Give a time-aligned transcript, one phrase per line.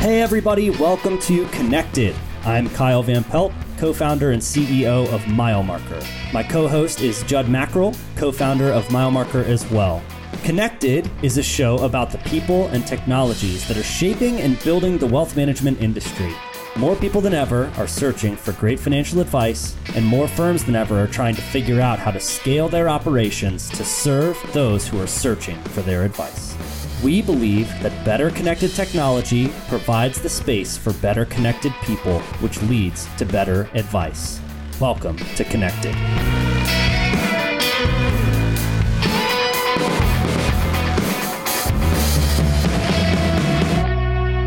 [0.00, 2.16] Hey, everybody, welcome to Connected.
[2.44, 6.02] I'm Kyle Van Pelt, co founder and CEO of MileMarker.
[6.32, 10.02] My co host is Judd Mackerel, co founder of MileMarker as well.
[10.42, 15.06] Connected is a show about the people and technologies that are shaping and building the
[15.06, 16.32] wealth management industry.
[16.76, 20.98] More people than ever are searching for great financial advice, and more firms than ever
[20.98, 25.06] are trying to figure out how to scale their operations to serve those who are
[25.06, 26.56] searching for their advice.
[27.02, 33.06] We believe that better connected technology provides the space for better connected people, which leads
[33.16, 34.38] to better advice.
[34.78, 35.94] Welcome to Connected.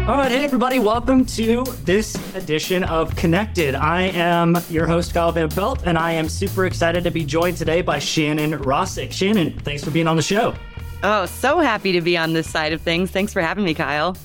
[0.07, 3.73] All right, hey everybody, welcome to this edition of Connected.
[3.73, 7.57] I am your host, Kyle Van Pelt, and I am super excited to be joined
[7.57, 9.11] today by Shannon Rosic.
[9.11, 10.53] Shannon, thanks for being on the show.
[11.03, 13.11] Oh, so happy to be on this side of things.
[13.11, 14.15] Thanks for having me, Kyle.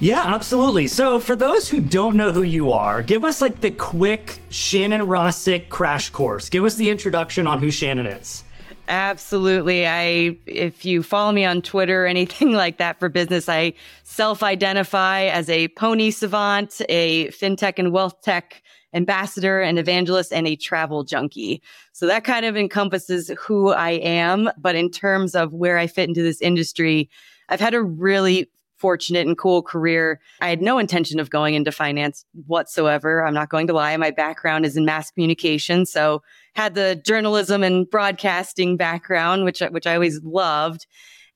[0.00, 0.86] Yeah, absolutely.
[0.88, 5.00] So, for those who don't know who you are, give us like the quick Shannon
[5.00, 6.50] Rosic crash course.
[6.50, 8.44] Give us the introduction on who Shannon is.
[8.88, 9.86] Absolutely.
[9.86, 13.72] I if you follow me on Twitter or anything like that for business, I
[14.04, 18.62] self-identify as a pony savant, a fintech and wealth tech
[18.94, 21.62] ambassador and evangelist and a travel junkie.
[21.92, 24.50] So that kind of encompasses who I am.
[24.58, 27.10] But in terms of where I fit into this industry,
[27.48, 30.20] I've had a really fortunate and cool career.
[30.40, 33.24] I had no intention of going into finance whatsoever.
[33.24, 33.96] I'm not going to lie.
[33.96, 35.86] My background is in mass communication.
[35.86, 36.22] So
[36.54, 40.86] had the journalism and broadcasting background, which, which I always loved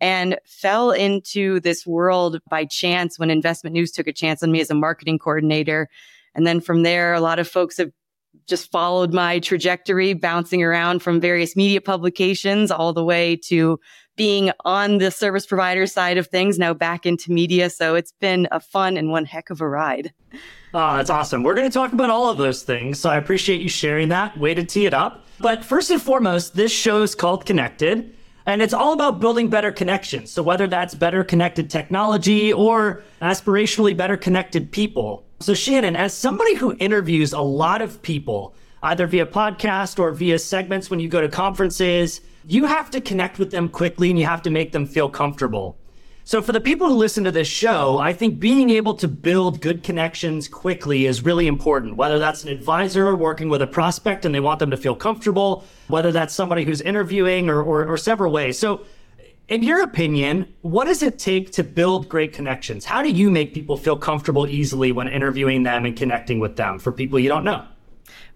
[0.01, 4.61] and fell into this world by chance when investment news took a chance on me
[4.61, 5.89] as a marketing coordinator.
[6.35, 7.91] And then from there, a lot of folks have
[8.47, 13.79] just followed my trajectory, bouncing around from various media publications all the way to
[14.17, 17.71] being on the service provider side of things, now back into media.
[17.71, 20.13] So it's been a fun and one heck of a ride.
[20.75, 21.43] Oh, that's awesome.
[21.43, 23.01] We're going to talk about all of those things.
[23.01, 24.39] So I appreciate you sharing that.
[24.39, 25.25] Way to tee it up.
[25.39, 28.15] But first and foremost, this show is called Connected.
[28.47, 30.31] And it's all about building better connections.
[30.31, 35.25] So whether that's better connected technology or aspirationally better connected people.
[35.43, 40.39] So, Shannon, as somebody who interviews a lot of people, either via podcast or via
[40.39, 44.27] segments when you go to conferences, you have to connect with them quickly and you
[44.27, 45.79] have to make them feel comfortable.
[46.25, 49.63] So, for the people who listen to this show, I think being able to build
[49.63, 51.97] good connections quickly is really important.
[51.97, 55.65] Whether that's an advisor working with a prospect and they want them to feel comfortable,
[55.89, 58.59] whether that's somebody who's interviewing or, or, or several ways.
[58.59, 58.85] So,
[59.51, 62.85] in your opinion, what does it take to build great connections?
[62.85, 66.79] How do you make people feel comfortable easily when interviewing them and connecting with them
[66.79, 67.67] for people you don't know?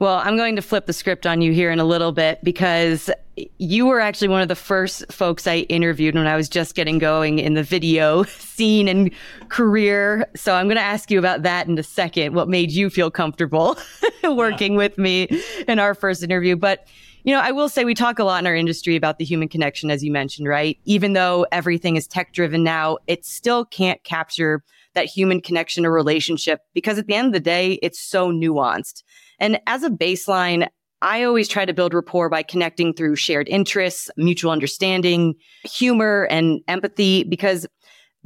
[0.01, 3.11] Well, I'm going to flip the script on you here in a little bit because
[3.59, 6.99] you were actually one of the first folks I interviewed when I was just getting
[6.99, 9.13] going in the video scene and
[9.51, 10.27] career.
[10.35, 12.35] So I'm going to ask you about that in a second.
[12.35, 13.79] What made you feel comfortable
[14.25, 14.79] working yeah.
[14.79, 15.29] with me
[15.69, 16.57] in our first interview?
[16.57, 16.89] But
[17.25, 19.49] you know, I will say we talk a lot in our industry about the human
[19.49, 20.79] connection, as you mentioned, right?
[20.85, 24.63] Even though everything is tech driven now, it still can't capture
[24.95, 29.03] that human connection or relationship because at the end of the day, it's so nuanced.
[29.41, 30.69] And as a baseline,
[31.01, 36.61] I always try to build rapport by connecting through shared interests, mutual understanding, humor, and
[36.69, 37.67] empathy because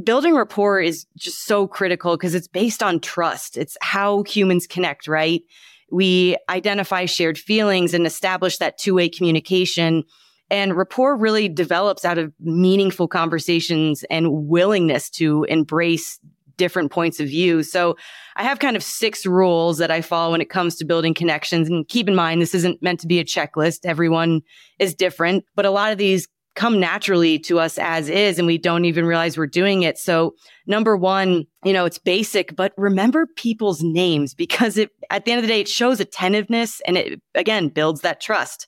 [0.02, 3.56] building rapport is just so critical because it's based on trust.
[3.56, 5.42] It's how humans connect, right?
[5.90, 10.04] We identify shared feelings and establish that two way communication.
[10.50, 16.18] And rapport really develops out of meaningful conversations and willingness to embrace
[16.56, 17.62] different points of view.
[17.62, 17.96] So
[18.36, 21.68] I have kind of six rules that I follow when it comes to building connections.
[21.68, 23.80] And keep in mind, this isn't meant to be a checklist.
[23.84, 24.42] Everyone
[24.78, 26.28] is different, but a lot of these
[26.58, 29.96] come naturally to us as is and we don't even realize we're doing it.
[29.96, 30.34] So
[30.66, 35.38] number one, you know, it's basic, but remember people's names because it, at the end
[35.38, 38.66] of the day, it shows attentiveness and it again builds that trust.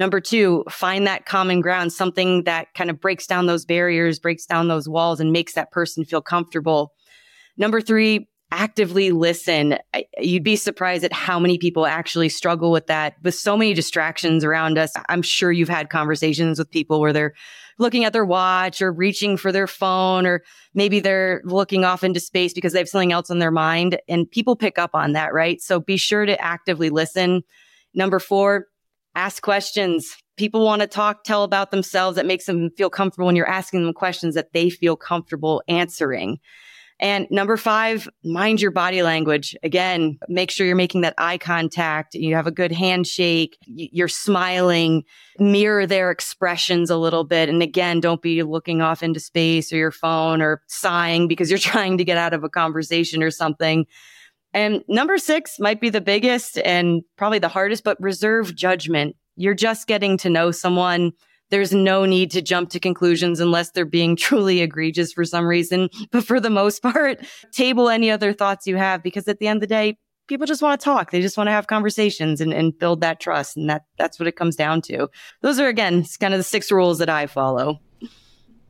[0.00, 4.44] Number two, find that common ground, something that kind of breaks down those barriers, breaks
[4.44, 6.92] down those walls and makes that person feel comfortable.
[7.56, 9.76] Number three, actively listen.
[10.18, 14.42] You'd be surprised at how many people actually struggle with that with so many distractions
[14.44, 14.92] around us.
[15.08, 17.34] I'm sure you've had conversations with people where they're
[17.78, 20.42] looking at their watch or reaching for their phone, or
[20.74, 24.00] maybe they're looking off into space because they have something else on their mind.
[24.08, 25.60] And people pick up on that, right?
[25.60, 27.42] So be sure to actively listen.
[27.94, 28.66] Number four,
[29.14, 30.16] ask questions.
[30.36, 32.16] People want to talk, tell about themselves.
[32.16, 36.38] That makes them feel comfortable when you're asking them questions that they feel comfortable answering.
[37.00, 39.54] And number five, mind your body language.
[39.62, 42.14] Again, make sure you're making that eye contact.
[42.14, 43.56] You have a good handshake.
[43.66, 45.04] You're smiling.
[45.38, 47.48] Mirror their expressions a little bit.
[47.48, 51.58] And again, don't be looking off into space or your phone or sighing because you're
[51.60, 53.86] trying to get out of a conversation or something.
[54.52, 59.14] And number six might be the biggest and probably the hardest, but reserve judgment.
[59.36, 61.12] You're just getting to know someone
[61.50, 65.88] there's no need to jump to conclusions unless they're being truly egregious for some reason.
[66.10, 69.58] But for the most part, table any other thoughts you have because at the end
[69.58, 69.98] of the day,
[70.28, 71.10] people just want to talk.
[71.10, 73.56] They just want to have conversations and, and build that trust.
[73.56, 75.08] And that that's what it comes down to.
[75.40, 77.80] Those are again kind of the six rules that I follow.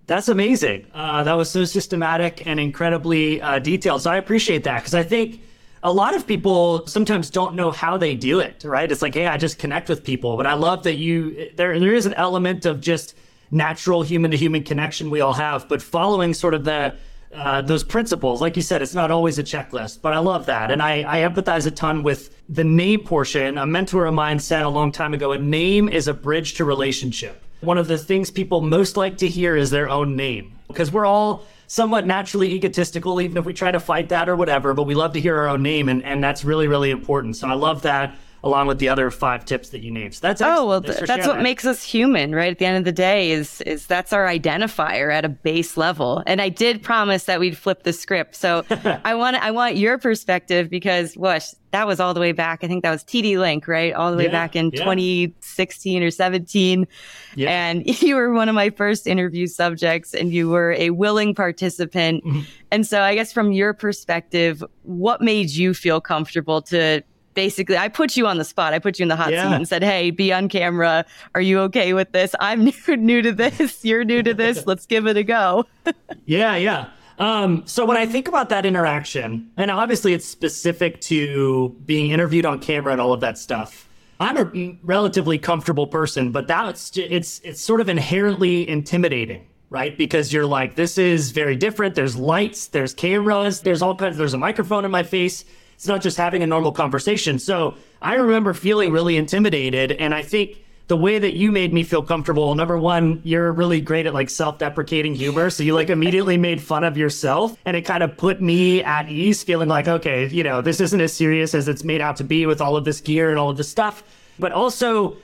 [0.07, 0.87] That's amazing.
[0.95, 4.01] Uh, that was so systematic and incredibly uh, detailed.
[4.01, 5.43] So I appreciate that because I think
[5.83, 8.91] a lot of people sometimes don't know how they do it, right?
[8.91, 10.37] It's like, hey, I just connect with people.
[10.37, 13.15] But I love that you there there is an element of just
[13.51, 16.95] natural human to human connection we all have, but following sort of the
[17.35, 20.71] uh, those principles, like you said, it's not always a checklist, but I love that.
[20.71, 23.59] And I, I empathize a ton with the name portion.
[23.59, 26.65] A mentor of mine said a long time ago, a name is a bridge to
[26.65, 27.45] relationship.
[27.61, 31.05] One of the things people most like to hear is their own name because we're
[31.05, 34.95] all somewhat naturally egotistical, even if we try to fight that or whatever, but we
[34.95, 35.89] love to hear our own name.
[35.89, 37.37] And, and that's really, really important.
[37.37, 40.15] So I love that along with the other five tips that you named.
[40.15, 41.43] So that's oh well, th- that's what that.
[41.43, 42.53] makes us human, right?
[42.53, 46.23] At the end of the day, is is that's our identifier at a base level.
[46.27, 48.65] And I did promise that we'd flip the script, so
[49.05, 52.65] I want I want your perspective because what that was all the way back.
[52.65, 53.93] I think that was TD LINC, right?
[53.93, 54.81] All the way yeah, back in yeah.
[54.81, 56.87] 2016 or 17.
[57.35, 57.51] Yeah.
[57.51, 62.25] And you were one of my first interview subjects and you were a willing participant.
[62.25, 62.41] Mm-hmm.
[62.71, 67.03] And so I guess from your perspective, what made you feel comfortable to
[67.35, 68.75] basically I put you on the spot.
[68.75, 69.49] I put you in the hot yeah.
[69.49, 71.05] seat and said, "Hey, be on camera.
[71.35, 72.35] Are you okay with this?
[72.41, 73.85] I'm new, new to this.
[73.85, 74.67] You're new to this.
[74.67, 75.65] Let's give it a go."
[76.27, 76.89] yeah, yeah.
[77.19, 82.47] Um, so when I think about that interaction, and obviously it's specific to being interviewed
[82.47, 83.89] on camera and all of that stuff.
[84.21, 89.97] I'm a relatively comfortable person, but that's it's it's sort of inherently intimidating, right?
[89.97, 91.95] Because you're like, this is very different.
[91.95, 94.17] There's lights, there's cameras, there's all kinds.
[94.17, 95.45] There's a microphone in my face
[95.79, 97.39] it's not just having a normal conversation.
[97.39, 99.93] So I remember feeling really intimidated.
[99.93, 100.59] And I think
[100.89, 104.29] the way that you made me feel comfortable, number one, you're really great at like
[104.29, 105.51] self deprecating humor.
[105.51, 107.57] So you like immediately made fun of yourself.
[107.65, 111.01] And it kind of put me at ease, feeling like, okay, you know, this isn't
[111.01, 113.51] as serious as it's made out to be with all of this gear and all
[113.51, 114.03] of this stuff.
[114.41, 115.17] But also,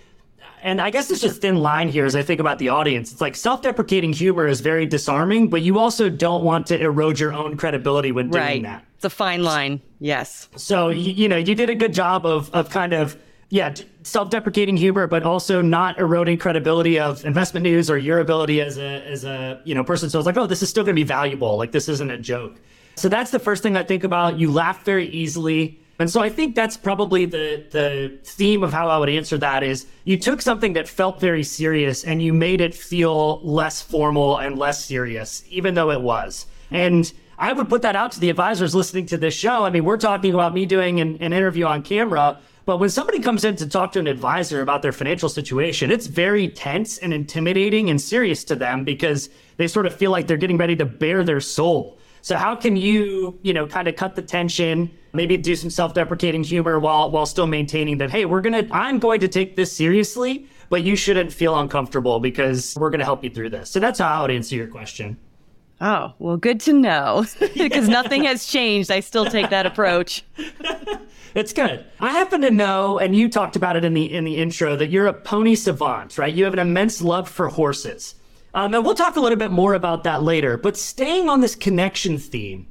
[0.65, 3.13] and I guess it's just thin line here as I think about the audience.
[3.13, 7.35] It's like self-deprecating humor is very disarming, but you also don't want to erode your
[7.35, 8.63] own credibility when doing right.
[8.63, 8.85] that.
[8.97, 9.83] It's a fine line.
[10.01, 10.49] Yes.
[10.57, 13.17] So you, you know, you did a good job of of kind of
[13.51, 18.79] yeah, self-deprecating humor, but also not eroding credibility of investment news or your ability as
[18.79, 20.09] a as a you know person.
[20.09, 21.59] So it's like, oh, this is still going to be valuable.
[21.59, 22.61] Like this isn't a joke.
[22.97, 24.39] So that's the first thing I think about.
[24.39, 25.79] You laugh very easily.
[25.99, 29.63] And so I think that's probably the the theme of how I would answer that
[29.63, 34.39] is you took something that felt very serious and you made it feel less formal
[34.39, 36.47] and less serious, even though it was.
[36.71, 39.65] And I would put that out to the advisors listening to this show.
[39.65, 43.21] I mean, we're talking about me doing an, an interview on camera, but when somebody
[43.21, 47.13] comes in to talk to an advisor about their financial situation, it's very tense and
[47.13, 50.85] intimidating and serious to them because they sort of feel like they're getting ready to
[50.85, 51.99] bare their soul.
[52.23, 56.45] So how can you, you know, kind of cut the tension, maybe do some self-deprecating
[56.45, 60.47] humor while while still maintaining that, hey, we're gonna I'm going to take this seriously,
[60.69, 63.71] but you shouldn't feel uncomfortable because we're gonna help you through this.
[63.71, 65.17] So that's how I would answer your question.
[65.81, 67.25] Oh, well, good to know
[67.55, 68.91] because nothing has changed.
[68.91, 70.25] I still take that approach.
[71.35, 71.85] it's good.
[72.01, 74.91] I happen to know, and you talked about it in the in the intro, that
[74.91, 76.33] you're a pony savant, right?
[76.33, 78.15] You have an immense love for horses.
[78.55, 80.57] Um, and we'll talk a little bit more about that later.
[80.57, 82.69] But staying on this connection theme,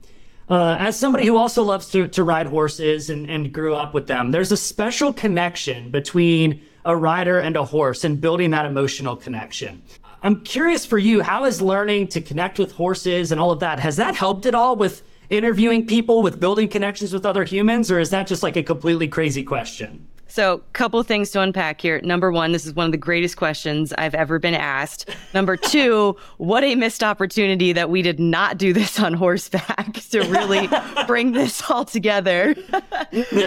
[0.53, 4.05] uh, as somebody who also loves to, to ride horses and, and grew up with
[4.05, 9.15] them, there's a special connection between a rider and a horse and building that emotional
[9.15, 9.81] connection.
[10.21, 13.79] I'm curious for you, how is learning to connect with horses and all of that,
[13.79, 17.99] has that helped at all with interviewing people, with building connections with other humans, or
[17.99, 20.07] is that just like a completely crazy question?
[20.33, 22.01] So, couple things to unpack here.
[22.01, 25.07] Number one, this is one of the greatest questions I've ever been asked.
[25.31, 30.21] Number two, what a missed opportunity that we did not do this on horseback to
[30.21, 30.67] really
[31.05, 32.55] bring this all together.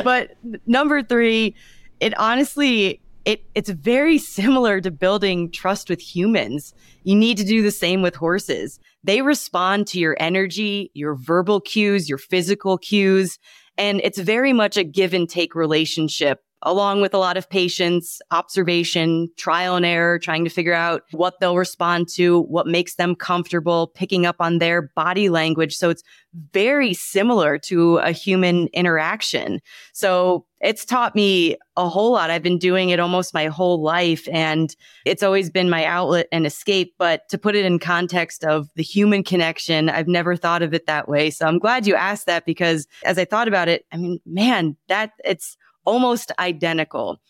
[0.05, 0.37] But
[0.69, 1.57] number three,
[1.99, 6.73] it honestly it, it's very similar to building trust with humans.
[7.03, 8.79] You need to do the same with horses.
[9.03, 13.41] They respond to your energy, your verbal cues, your physical cues.
[13.77, 18.21] And it's very much a give and take relationship along with a lot of patience,
[18.33, 23.15] observation, trial and error, trying to figure out what they'll respond to, what makes them
[23.15, 25.77] comfortable, picking up on their body language.
[25.77, 26.03] So it's
[26.53, 29.61] very similar to a human interaction.
[29.93, 32.31] So it's taught me a whole lot.
[32.31, 36.47] I've been doing it almost my whole life and it's always been my outlet and
[36.47, 36.95] escape.
[36.99, 40.87] But to put it in context of the human connection, I've never thought of it
[40.87, 41.31] that way.
[41.31, 44.77] So I'm glad you asked that because as I thought about it, I mean, man,
[44.89, 47.21] that it's almost identical.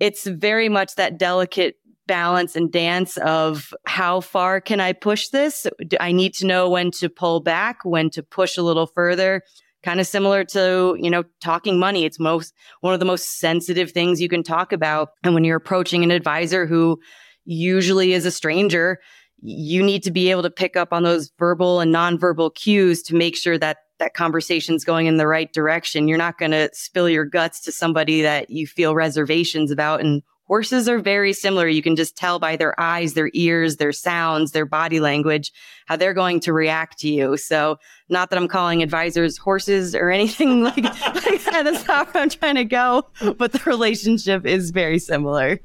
[0.00, 5.66] It's very much that delicate balance and dance of how far can I push this?
[6.00, 9.42] I need to know when to pull back, when to push a little further.
[9.82, 12.04] Kind of similar to, you know, talking money.
[12.04, 15.10] It's most one of the most sensitive things you can talk about.
[15.22, 16.98] And when you're approaching an advisor who
[17.44, 18.98] usually is a stranger,
[19.42, 23.14] you need to be able to pick up on those verbal and nonverbal cues to
[23.14, 26.08] make sure that that conversation's going in the right direction.
[26.08, 30.22] You're not going to spill your guts to somebody that you feel reservations about and
[30.46, 31.66] Horses are very similar.
[31.66, 35.50] You can just tell by their eyes, their ears, their sounds, their body language,
[35.86, 37.38] how they're going to react to you.
[37.38, 37.78] So,
[38.10, 41.62] not that I'm calling advisors horses or anything like, like that.
[41.64, 43.06] That's not where I'm trying to go,
[43.38, 45.60] but the relationship is very similar.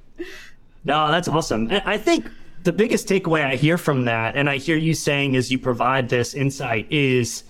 [0.85, 1.69] No, that's awesome.
[1.85, 2.29] I think
[2.63, 6.07] the biggest takeaway I hear from that, and I hear you saying as you provide
[6.07, 7.43] this insight, is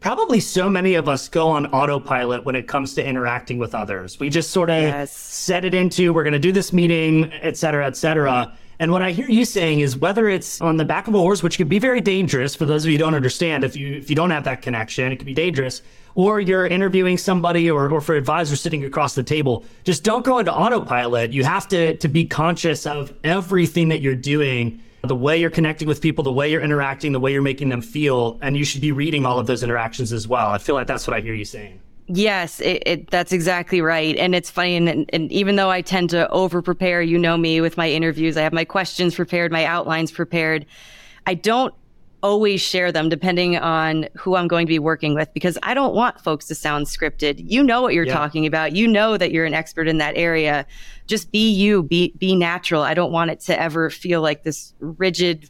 [0.00, 4.20] probably so many of us go on autopilot when it comes to interacting with others.
[4.20, 5.16] We just sort of yes.
[5.16, 8.56] set it into we're going to do this meeting, et cetera, et cetera.
[8.78, 11.42] And what I hear you saying is whether it's on the back of a horse,
[11.42, 14.10] which could be very dangerous for those of you who don't understand, if you if
[14.10, 15.80] you don't have that connection, it can be dangerous,
[16.14, 20.38] or you're interviewing somebody or, or for advisors sitting across the table, just don't go
[20.38, 21.32] into autopilot.
[21.32, 25.88] You have to to be conscious of everything that you're doing the way you're connecting
[25.88, 28.38] with people, the way you're interacting, the way you're making them feel.
[28.42, 30.48] And you should be reading all of those interactions as well.
[30.48, 31.80] I feel like that's what I hear you saying.
[32.08, 34.16] Yes, it, it, that's exactly right.
[34.16, 34.76] And it's funny.
[34.76, 38.36] And, and even though I tend to over prepare, you know me with my interviews,
[38.36, 40.66] I have my questions prepared, my outlines prepared.
[41.26, 41.74] I don't
[42.26, 45.94] always share them depending on who I'm going to be working with because I don't
[45.94, 47.36] want folks to sound scripted.
[47.38, 48.14] You know what you're yeah.
[48.14, 48.72] talking about.
[48.72, 50.66] You know that you're an expert in that area.
[51.06, 52.82] Just be you, be be natural.
[52.82, 55.48] I don't want it to ever feel like this rigid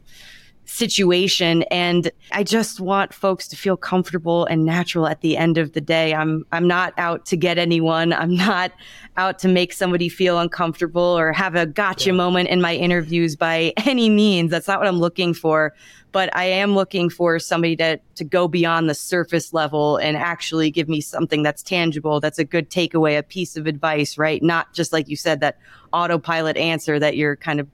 [0.67, 5.73] situation and I just want folks to feel comfortable and natural at the end of
[5.73, 6.13] the day.
[6.13, 8.13] I'm I'm not out to get anyone.
[8.13, 8.73] I'm not
[9.17, 12.17] out to make somebody feel uncomfortable or have a gotcha yeah.
[12.17, 14.51] moment in my interviews by any means.
[14.51, 15.73] That's not what I'm looking for
[16.17, 20.71] but I am looking for somebody to to go beyond the surface level and actually
[20.71, 24.43] give me something that's tangible, that's a good takeaway, a piece of advice, right?
[24.43, 25.59] Not just like you said that
[25.93, 27.69] autopilot answer that you're kind of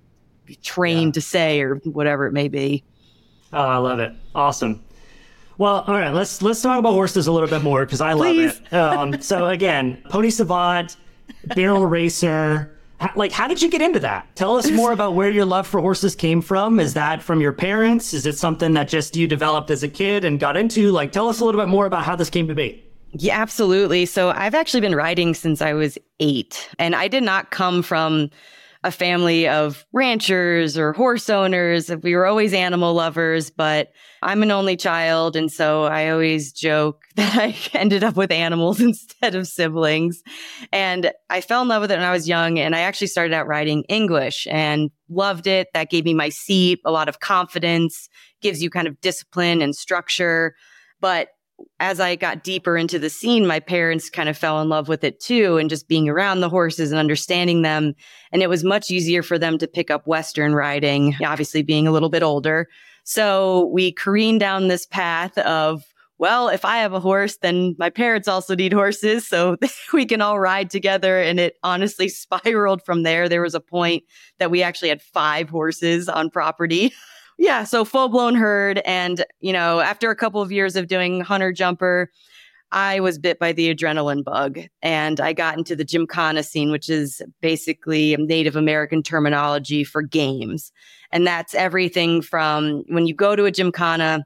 [0.63, 1.13] trained yeah.
[1.13, 2.85] to say or whatever it may be.
[3.53, 4.13] Oh, I love it.
[4.35, 4.83] Awesome.
[5.59, 8.37] Well, all right, let's let's talk about horses a little bit more because I love
[8.37, 8.73] it.
[8.73, 10.97] Um, so again, Pony Savant,
[11.55, 14.35] Barrel Racer, how, like, how did you get into that?
[14.37, 16.79] Tell us more about where your love for horses came from.
[16.79, 18.15] Is that from your parents?
[18.15, 20.93] Is it something that just you developed as a kid and got into?
[20.93, 22.83] Like, tell us a little bit more about how this came to be.
[23.15, 24.07] Yeah, absolutely.
[24.07, 28.31] So I've actually been riding since I was eight, and I did not come from
[28.85, 31.91] a family of ranchers or horse owners.
[32.03, 35.37] We were always animal lovers, but I'm an only child.
[35.37, 40.23] And so I always joke that I ended up with animals instead of siblings.
[40.73, 42.59] And I fell in love with it when I was young.
[42.59, 45.69] And I actually started out riding English and loved it.
[45.75, 48.09] That gave me my seat, a lot of confidence,
[48.41, 50.55] gives you kind of discipline and structure.
[51.01, 51.29] But
[51.81, 55.05] as I got deeper into the scene, my parents kind of fell in love with
[55.05, 57.95] it too, and just being around the horses and understanding them.
[58.33, 61.93] And it was much easier for them to pick up Western riding, obviously being a
[61.93, 62.69] little bit older.
[63.05, 65.83] So we careened down this path of,
[66.19, 69.27] well, if I have a horse, then my parents also need horses.
[69.27, 69.57] So
[69.93, 71.21] we can all ride together.
[71.21, 73.29] And it honestly spiraled from there.
[73.29, 74.05] There was a point
[74.39, 76.93] that we actually had five horses on property.
[77.43, 78.81] Yeah, so full blown herd.
[78.85, 82.09] And, you know, after a couple of years of doing hunter jumper,
[82.71, 86.89] I was bit by the adrenaline bug and I got into the gymkhana scene, which
[86.89, 90.71] is basically Native American terminology for games.
[91.11, 94.25] And that's everything from when you go to a gymkhana,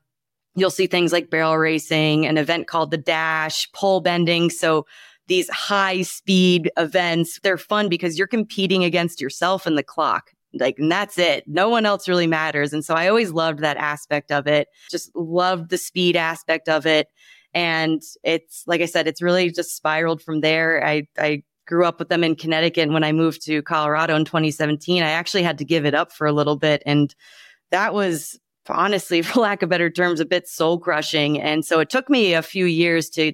[0.55, 4.51] you'll see things like barrel racing, an event called the dash, pole bending.
[4.51, 4.85] So
[5.27, 10.33] these high speed events, they're fun because you're competing against yourself and the clock.
[10.55, 11.45] Like, and that's it.
[11.47, 12.73] No one else really matters.
[12.73, 14.69] And so I always loved that aspect of it.
[14.91, 17.09] Just loved the speed aspect of it.
[17.53, 20.85] And it's, like I said, it's really just spiraled from there.
[20.85, 22.85] I, I grew up with them in Connecticut.
[22.85, 26.13] And when I moved to Colorado in 2017, I actually had to give it up
[26.13, 26.83] for a little bit.
[26.87, 27.15] And
[27.71, 28.39] that was
[28.69, 31.41] honestly, for lack of better terms, a bit soul crushing.
[31.41, 33.33] And so it took me a few years to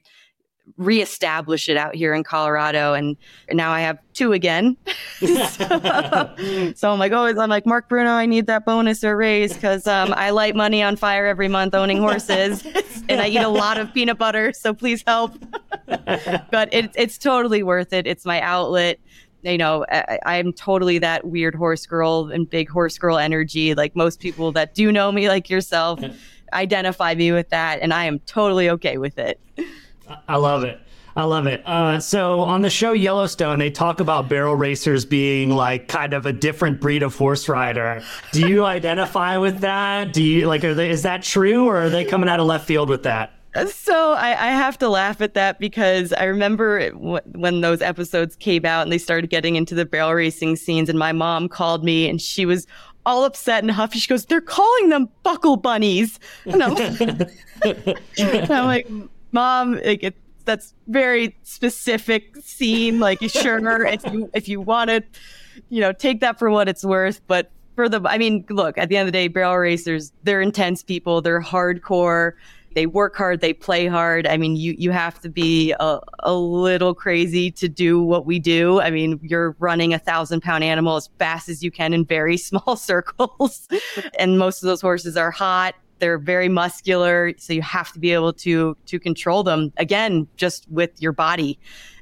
[0.76, 2.94] reestablish it out here in Colorado.
[2.94, 3.16] And
[3.50, 4.76] now I have two again.
[5.18, 9.52] so, so, I'm like, always, I'm like, Mark Bruno, I need that bonus or raise
[9.52, 12.64] because um, I light money on fire every month owning horses
[13.08, 14.52] and I eat a lot of peanut butter.
[14.52, 15.34] So please help.
[15.86, 18.06] but it, it's totally worth it.
[18.06, 18.98] It's my outlet.
[19.42, 23.74] You know, I, am totally that weird horse girl and big horse girl energy.
[23.74, 25.98] Like most people that do know me, like yourself,
[26.52, 27.80] identify me with that.
[27.80, 29.40] And I am totally okay with it.
[30.28, 30.80] I love it.
[31.14, 31.62] I love it.
[31.66, 36.24] Uh, so on the show Yellowstone, they talk about barrel racers being like kind of
[36.24, 38.02] a different breed of horse rider.
[38.32, 40.12] Do you identify with that?
[40.12, 40.64] Do you like?
[40.64, 43.34] Are they, is that true, or are they coming out of left field with that?
[43.66, 48.34] So I, I have to laugh at that because I remember w- when those episodes
[48.34, 51.84] came out and they started getting into the barrel racing scenes, and my mom called
[51.84, 52.66] me and she was
[53.04, 53.98] all upset and huffy.
[53.98, 56.76] She goes, "They're calling them buckle bunnies," and I'm,
[57.62, 58.88] and I'm like
[59.32, 63.00] mom, like it, that's very specific scene.
[63.00, 65.02] Like, sure, if you if you want to,
[65.68, 67.20] you know, take that for what it's worth.
[67.26, 70.40] But for the, I mean, look, at the end of the day, barrel racers, they're
[70.40, 71.22] intense people.
[71.22, 72.32] They're hardcore.
[72.74, 73.40] They work hard.
[73.42, 74.26] They play hard.
[74.26, 78.38] I mean, you you have to be a, a little crazy to do what we
[78.38, 78.80] do.
[78.80, 82.36] I mean, you're running a thousand pound animal as fast as you can in very
[82.38, 83.68] small circles,
[84.18, 88.12] and most of those horses are hot they're very muscular, so you have to be
[88.12, 91.60] able to to control them again just with your body.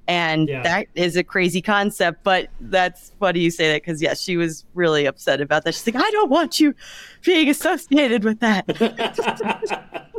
[0.08, 0.62] And yeah.
[0.62, 4.64] that is a crazy concept, but that's funny you say that because yes, she was
[4.72, 5.74] really upset about that.
[5.74, 6.74] She's like, I don't want you
[7.22, 8.64] being associated with that.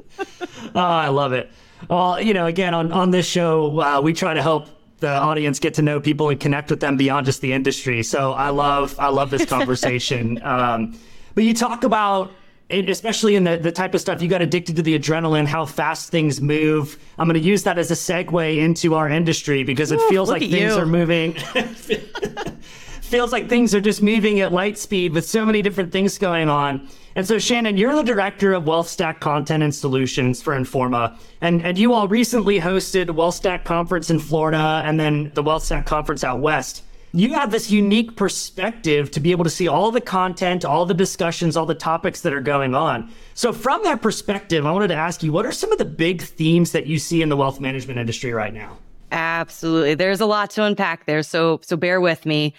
[0.76, 1.52] oh, I love it.
[1.90, 4.68] Well, you know, again on on this show, uh, we try to help
[5.00, 8.04] the audience get to know people and connect with them beyond just the industry.
[8.04, 10.40] So I love I love this conversation.
[10.44, 10.96] um,
[11.34, 12.32] but you talk about
[12.72, 16.10] especially in the, the type of stuff you got addicted to the adrenaline, how fast
[16.10, 16.98] things move.
[17.18, 20.30] I'm going to use that as a segue into our industry because it Ooh, feels
[20.30, 20.78] like things you.
[20.78, 21.34] are moving.
[23.02, 26.48] feels like things are just moving at light speed with so many different things going
[26.48, 26.88] on.
[27.16, 31.20] And so, Shannon, you're the director of WealthStack Content and Solutions for Informa.
[31.42, 36.24] And, and you all recently hosted WealthStack conference in Florida and then the WealthStack conference
[36.24, 36.84] out west
[37.14, 40.94] you have this unique perspective to be able to see all the content, all the
[40.94, 43.12] discussions, all the topics that are going on.
[43.34, 46.22] So, from that perspective, I wanted to ask you what are some of the big
[46.22, 48.78] themes that you see in the wealth management industry right now?
[49.12, 49.96] Absolutely.
[49.96, 51.22] There's a lot to unpack there.
[51.24, 52.54] So, so bear with me.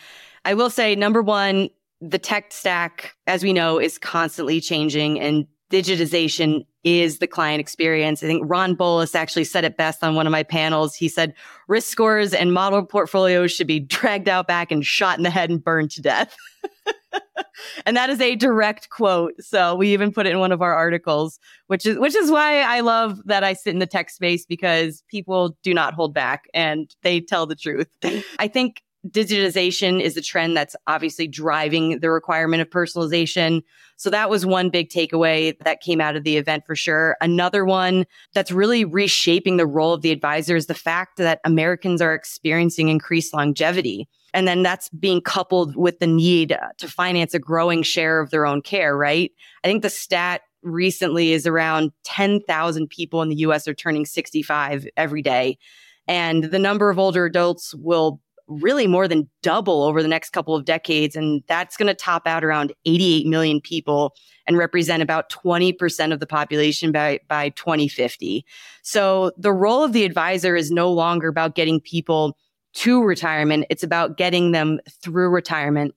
[0.44, 5.46] I will say, number one, the tech stack, as we know, is constantly changing and
[5.70, 8.22] digitization is the client experience.
[8.22, 10.94] I think Ron Bolus actually said it best on one of my panels.
[10.94, 11.34] He said
[11.68, 15.50] risk scores and model portfolios should be dragged out back and shot in the head
[15.50, 16.36] and burned to death.
[17.86, 19.34] and that is a direct quote.
[19.40, 22.60] So we even put it in one of our articles, which is which is why
[22.60, 26.44] I love that I sit in the tech space because people do not hold back
[26.52, 27.88] and they tell the truth.
[28.38, 33.62] I think digitization is a trend that's obviously driving the requirement of personalization.
[33.96, 37.16] So that was one big takeaway that came out of the event for sure.
[37.20, 42.00] Another one that's really reshaping the role of the advisor is the fact that Americans
[42.00, 44.08] are experiencing increased longevity.
[44.34, 48.46] And then that's being coupled with the need to finance a growing share of their
[48.46, 49.30] own care, right?
[49.62, 54.86] I think the stat recently is around 10,000 people in the US are turning 65
[54.96, 55.58] every day.
[56.08, 60.54] And the number of older adults will really more than double over the next couple
[60.54, 61.16] of decades.
[61.16, 64.14] And that's going to top out around 88 million people
[64.46, 68.44] and represent about 20% of the population by, by 2050.
[68.82, 72.36] So the role of the advisor is no longer about getting people
[72.74, 73.66] to retirement.
[73.70, 75.94] It's about getting them through retirement.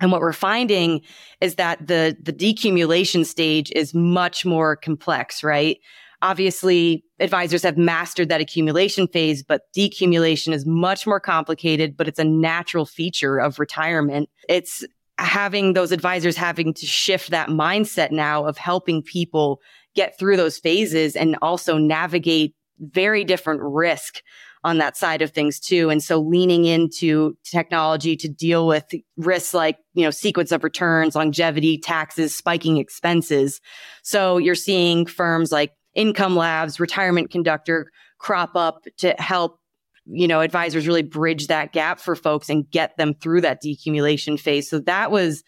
[0.00, 1.02] And what we're finding
[1.40, 5.78] is that the, the decumulation stage is much more complex, right?
[6.22, 12.20] Obviously, advisors have mastered that accumulation phase, but decumulation is much more complicated, but it's
[12.20, 14.30] a natural feature of retirement.
[14.48, 14.84] It's
[15.18, 19.60] having those advisors having to shift that mindset now of helping people
[19.94, 24.22] get through those phases and also navigate very different risk
[24.64, 25.90] on that side of things too.
[25.90, 28.84] And so leaning into technology to deal with
[29.16, 33.60] risks like, you know, sequence of returns, longevity, taxes, spiking expenses.
[34.02, 39.58] So you're seeing firms like income labs, retirement conductor crop up to help
[40.06, 44.38] you know advisors really bridge that gap for folks and get them through that decumulation
[44.38, 44.68] phase.
[44.68, 45.44] So that was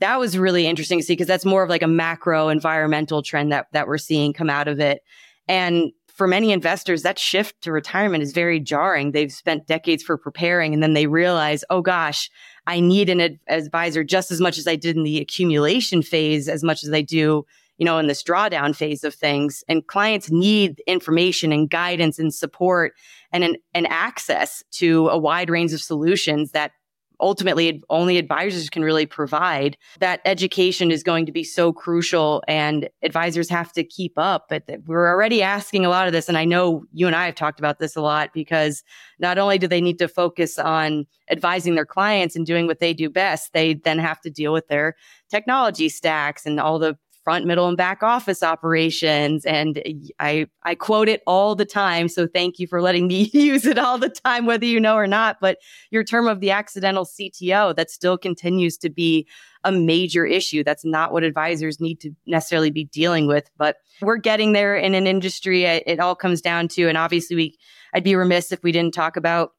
[0.00, 3.52] that was really interesting to see because that's more of like a macro environmental trend
[3.52, 5.02] that that we're seeing come out of it.
[5.48, 9.12] And for many investors that shift to retirement is very jarring.
[9.12, 12.30] They've spent decades for preparing and then they realize oh gosh
[12.66, 16.48] i need an ad- advisor just as much as i did in the accumulation phase
[16.48, 17.44] as much as i do
[17.80, 19.64] you know, in this drawdown phase of things.
[19.66, 22.92] And clients need information and guidance and support
[23.32, 26.72] and an, an access to a wide range of solutions that
[27.20, 29.78] ultimately only advisors can really provide.
[29.98, 34.46] That education is going to be so crucial and advisors have to keep up.
[34.50, 36.28] But we're already asking a lot of this.
[36.28, 38.82] And I know you and I have talked about this a lot because
[39.18, 42.92] not only do they need to focus on advising their clients and doing what they
[42.92, 44.96] do best, they then have to deal with their
[45.30, 49.44] technology stacks and all the front, middle, and back office operations.
[49.44, 49.82] And
[50.18, 52.08] I, I quote it all the time.
[52.08, 55.06] So thank you for letting me use it all the time, whether you know or
[55.06, 55.38] not.
[55.40, 55.58] But
[55.90, 59.26] your term of the accidental CTO, that still continues to be
[59.64, 60.64] a major issue.
[60.64, 64.94] That's not what advisors need to necessarily be dealing with, but we're getting there in
[64.94, 65.64] an industry.
[65.64, 67.58] It, all comes down to, and obviously we,
[67.92, 69.52] I'd be remiss if we didn't talk about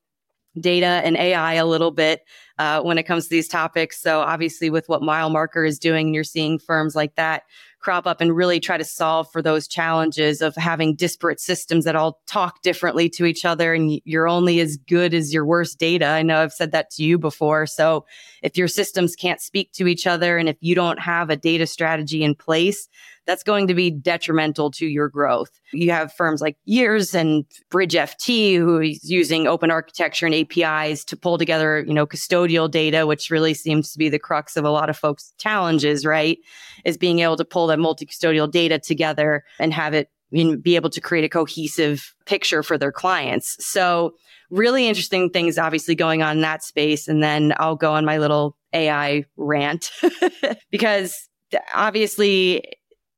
[0.60, 2.24] data and AI a little bit
[2.58, 4.02] uh, when it comes to these topics.
[4.02, 7.44] So obviously, with what Mile Marker is doing, you're seeing firms like that
[7.82, 11.96] crop up and really try to solve for those challenges of having disparate systems that
[11.96, 16.06] all talk differently to each other and you're only as good as your worst data.
[16.06, 17.66] I know I've said that to you before.
[17.66, 18.06] So
[18.44, 21.66] if your systems can't speak to each other and if you don't have a data
[21.66, 22.88] strategy in place,
[23.26, 25.52] that's going to be detrimental to your growth.
[25.72, 31.18] You have firms like Years and BridgeFT who is using open architecture and APIs to
[31.18, 34.72] pull together, you know, custodial data, which really seems to be the crux of a
[34.72, 36.40] lot of folks' challenges, right?
[36.86, 41.02] Is being able to pull that multi-custodial data together and have it be able to
[41.02, 43.58] create a cohesive picture for their clients.
[43.60, 44.14] So
[44.50, 47.08] really interesting things obviously going on in that space.
[47.08, 49.92] And then I'll go on my little AI rant
[50.72, 51.28] because
[51.74, 52.64] obviously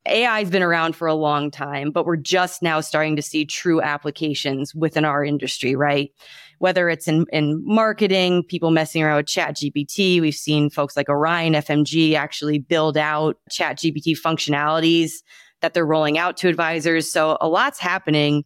[0.05, 3.45] AI has been around for a long time, but we're just now starting to see
[3.45, 6.11] true applications within our industry, right?
[6.59, 10.19] Whether it's in, in marketing, people messing around with ChatGPT.
[10.19, 15.11] We've seen folks like Orion FMG actually build out ChatGPT functionalities
[15.61, 17.11] that they're rolling out to advisors.
[17.11, 18.43] So a lot's happening.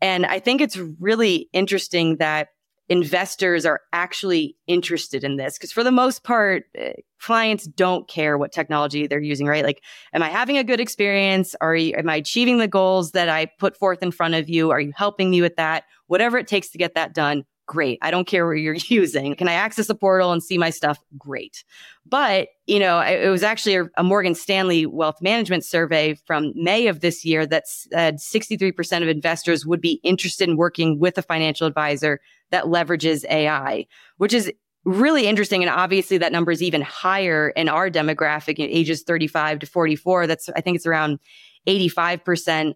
[0.00, 2.48] And I think it's really interesting that
[2.88, 8.38] investors are actually interested in this because for the most part eh, clients don't care
[8.38, 9.64] what technology they're using right?
[9.64, 11.54] Like am i having a good experience?
[11.60, 14.70] Are you am i achieving the goals that i put forth in front of you?
[14.70, 15.84] Are you helping me with that?
[16.06, 18.00] Whatever it takes to get that done great.
[18.02, 19.36] I don't care what you're using.
[19.36, 20.98] Can i access a portal and see my stuff?
[21.16, 21.64] Great.
[22.04, 26.86] But you know it was actually a, a morgan stanley wealth management survey from may
[26.86, 31.22] of this year that said 63% of investors would be interested in working with a
[31.22, 34.52] financial advisor that leverages AI, which is
[34.84, 35.62] really interesting.
[35.62, 40.26] And obviously that number is even higher in our demographic in ages 35 to 44.
[40.26, 41.18] That's, I think it's around
[41.66, 42.74] 85%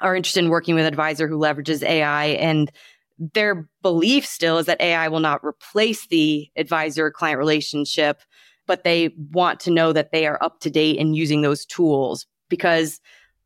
[0.00, 2.26] are interested in working with an advisor who leverages AI.
[2.26, 2.70] And
[3.18, 8.22] their belief still is that AI will not replace the advisor client relationship,
[8.66, 12.26] but they want to know that they are up to date and using those tools
[12.48, 13.00] because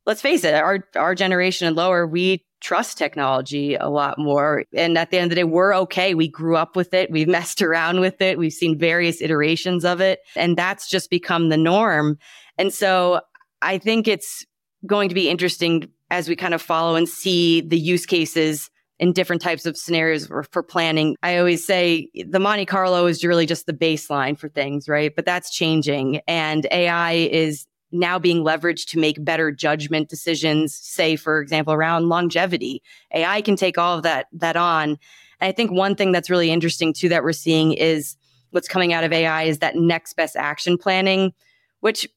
[0.06, 4.64] let's face it, our, our generation and lower, we trust technology a lot more.
[4.74, 6.14] And at the end of the day, we're okay.
[6.14, 7.10] We grew up with it.
[7.10, 8.38] We've messed around with it.
[8.38, 10.20] We've seen various iterations of it.
[10.36, 12.18] And that's just become the norm.
[12.58, 13.20] And so
[13.60, 14.46] I think it's
[14.86, 19.12] going to be interesting as we kind of follow and see the use cases in
[19.12, 21.16] different types of scenarios for, for, planning.
[21.22, 25.12] I always say the Monte Carlo is really just the baseline for things, right?
[25.14, 31.16] But that's changing and AI is now being leveraged to make better judgment decisions, say,
[31.16, 32.82] for example, around longevity.
[33.12, 34.90] AI can take all of that, that on.
[34.90, 38.16] And I think one thing that's really interesting too that we're seeing is
[38.50, 41.32] what's coming out of AI is that next best action planning,
[41.80, 42.08] which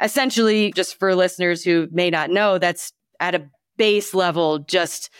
[0.00, 5.10] essentially, just for listeners who may not know, that's at a base level, just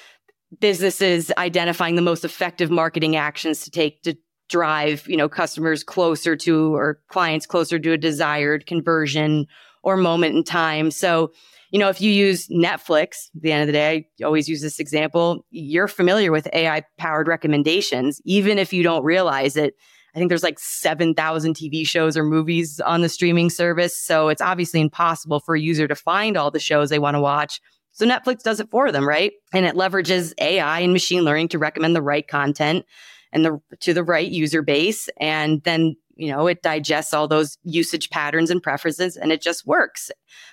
[0.61, 4.17] businesses identifying the most effective marketing actions to take to
[4.49, 9.47] drive, you know, customers closer to or clients closer to a desired conversion
[9.83, 10.91] or moment in time.
[10.91, 11.33] So,
[11.71, 14.63] you know, if you use Netflix, at the end of the day, I always use
[14.63, 19.75] this example, you're familiar with AI powered recommendations, even if you don't realize it.
[20.15, 23.99] I think there's like 7,000 TV shows or movies on the streaming service.
[23.99, 27.21] So it's obviously impossible for a user to find all the shows they want to
[27.21, 27.61] watch.
[27.93, 29.33] So Netflix does it for them, right?
[29.53, 32.87] And it leverages AI and machine learning to recommend the right content
[33.33, 37.57] and the to the right user base and then you know, it digests all those
[37.63, 40.11] usage patterns and preferences and it just works.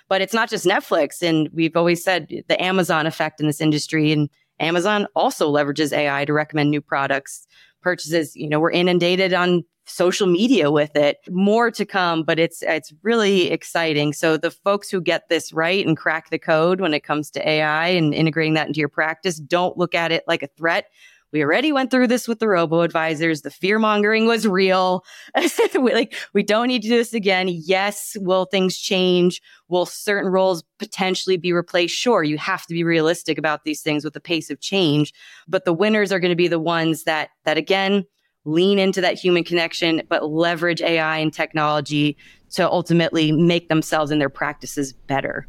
[0.08, 1.20] But it's not just Netflix.
[1.22, 6.24] And we've always said the Amazon effect in this industry and Amazon also leverages AI
[6.24, 7.46] to recommend new products,
[7.82, 8.34] purchases.
[8.34, 11.18] You know, we're inundated on social media with it.
[11.28, 14.12] More to come, but it's it's really exciting.
[14.12, 17.48] So the folks who get this right and crack the code when it comes to
[17.48, 20.86] AI and integrating that into your practice, don't look at it like a threat
[21.32, 23.42] we already went through this with the robo advisors.
[23.42, 25.04] The fear mongering was real.
[25.74, 27.48] we, like, we don't need to do this again.
[27.48, 28.16] Yes.
[28.20, 29.42] Will things change?
[29.68, 31.94] Will certain roles potentially be replaced?
[31.94, 32.22] Sure.
[32.22, 35.12] You have to be realistic about these things with the pace of change,
[35.48, 38.04] but the winners are going to be the ones that, that again,
[38.44, 42.16] lean into that human connection, but leverage AI and technology
[42.50, 45.48] to ultimately make themselves and their practices better.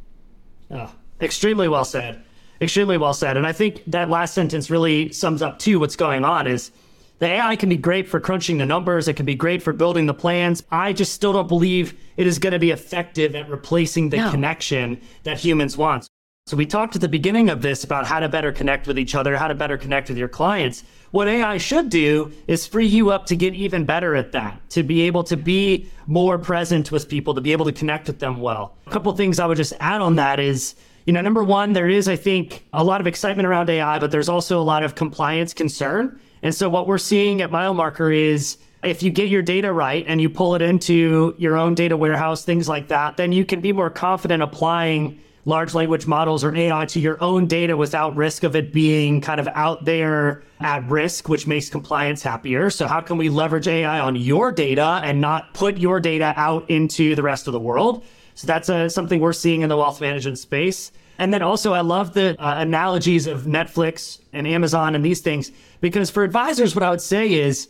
[0.72, 2.24] Oh, extremely well said.
[2.62, 3.38] Extremely well said.
[3.38, 6.72] And I think that last sentence really sums up too what's going on is
[7.20, 9.08] the AI can be great for crunching the numbers.
[9.08, 10.63] It can be great for building the plans.
[10.72, 14.32] I just still don't believe it is going to be effective at replacing the no.
[14.32, 16.08] connection that humans want.
[16.46, 19.15] So we talked at the beginning of this about how to better connect with each
[19.15, 20.84] other, how to better connect with your clients.
[21.12, 24.84] What AI should do is free you up to get even better at that, to
[24.84, 28.39] be able to be more present with people, to be able to connect with them
[28.39, 28.78] well.
[28.86, 30.76] A couple things I would just add on that is,
[31.08, 34.12] you know, number one, there is, I think, a lot of excitement around AI, but
[34.12, 36.20] there's also a lot of compliance concern.
[36.43, 40.20] And so what we're seeing at MileMarker is if you get your data right and
[40.20, 43.72] you pull it into your own data warehouse, things like that, then you can be
[43.72, 48.54] more confident applying large language models or AI to your own data without risk of
[48.58, 52.70] it being kind of out there at risk, which makes compliance happier.
[52.70, 56.70] So how can we leverage AI on your data and not put your data out
[56.70, 58.04] into the rest of the world?
[58.38, 60.91] So that's uh, something we're seeing in the wealth management space.
[61.17, 65.52] And then also, I love the uh, analogies of Netflix and Amazon and these things,
[65.82, 67.67] because for advisors, what I would say is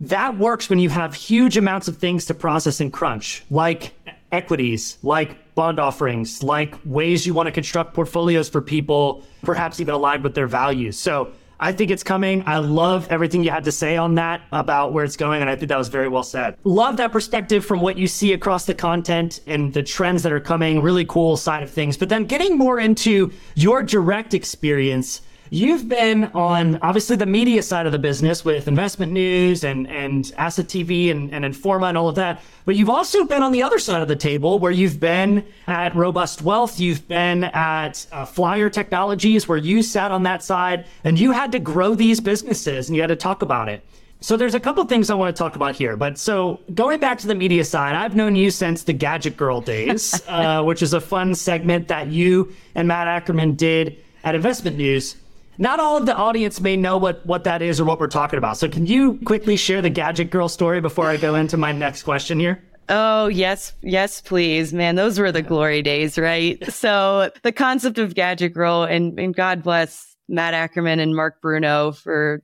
[0.00, 3.92] that works when you have huge amounts of things to process and crunch, like
[4.32, 9.92] equities, like bond offerings, like ways you want to construct portfolios for people, perhaps even
[9.92, 10.98] aligned with their values.
[10.98, 12.44] So I think it's coming.
[12.46, 15.40] I love everything you had to say on that about where it's going.
[15.40, 16.56] And I think that was very well said.
[16.62, 20.40] Love that perspective from what you see across the content and the trends that are
[20.40, 20.80] coming.
[20.80, 21.96] Really cool side of things.
[21.96, 27.86] But then getting more into your direct experience You've been on obviously the media side
[27.86, 32.08] of the business with investment news and, and asset TV and, and Informa and all
[32.08, 32.42] of that.
[32.66, 35.94] But you've also been on the other side of the table where you've been at
[35.96, 41.18] Robust Wealth, you've been at uh, Flyer Technologies, where you sat on that side and
[41.18, 43.82] you had to grow these businesses and you had to talk about it.
[44.20, 45.96] So there's a couple things I want to talk about here.
[45.96, 49.60] But so going back to the media side, I've known you since the Gadget Girl
[49.60, 54.76] days, uh, which is a fun segment that you and Matt Ackerman did at Investment
[54.76, 55.16] News
[55.58, 58.38] not all of the audience may know what, what that is or what we're talking
[58.38, 58.56] about.
[58.56, 62.04] So can you quickly share the Gadget Girl story before I go into my next
[62.04, 62.62] question here?
[62.88, 64.72] Oh, yes, yes, please.
[64.72, 66.62] Man, those were the glory days, right?
[66.72, 71.92] so the concept of Gadget Girl, and, and God bless Matt Ackerman and Mark Bruno
[71.92, 72.42] for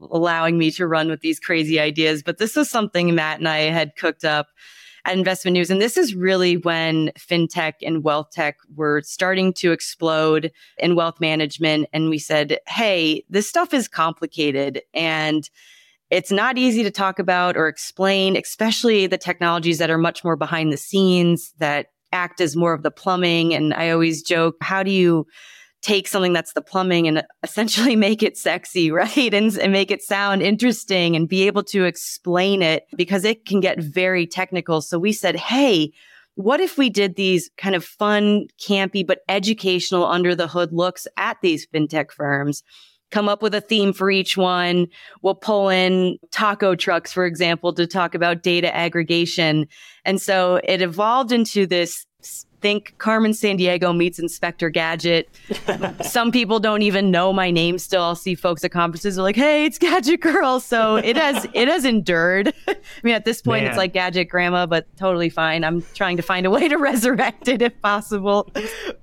[0.00, 2.22] allowing me to run with these crazy ideas.
[2.22, 4.48] But this was something Matt and I had cooked up
[5.04, 5.70] at Investment News.
[5.70, 11.20] And this is really when fintech and wealth tech were starting to explode in wealth
[11.20, 11.88] management.
[11.92, 15.48] And we said, hey, this stuff is complicated and
[16.10, 20.36] it's not easy to talk about or explain, especially the technologies that are much more
[20.36, 23.52] behind the scenes that act as more of the plumbing.
[23.54, 25.26] And I always joke, how do you
[25.84, 29.34] take something that's the plumbing and essentially make it sexy, right?
[29.34, 33.60] And, and, make it sound interesting and be able to explain it because it can
[33.60, 34.80] get very technical.
[34.80, 35.92] So we said, hey,
[36.36, 41.06] what if we did these kind of fun, campy, but educational under the hood looks
[41.16, 42.62] at these fintech firms?
[43.10, 44.88] Come up with a theme for each one.
[45.22, 49.68] We'll pull in taco trucks, for example, to talk about data aggregation.
[50.04, 52.06] And so it evolved into this
[52.64, 55.28] think Carmen Sandiego meets Inspector Gadget.
[56.02, 58.02] Some people don't even know my name still.
[58.02, 61.68] I'll see folks at conferences are like, "Hey, it's Gadget Girl." So it has it
[61.68, 62.54] has endured.
[62.68, 63.70] I mean, at this point, Man.
[63.70, 65.62] it's like Gadget Grandma, but totally fine.
[65.62, 68.50] I'm trying to find a way to resurrect it if possible.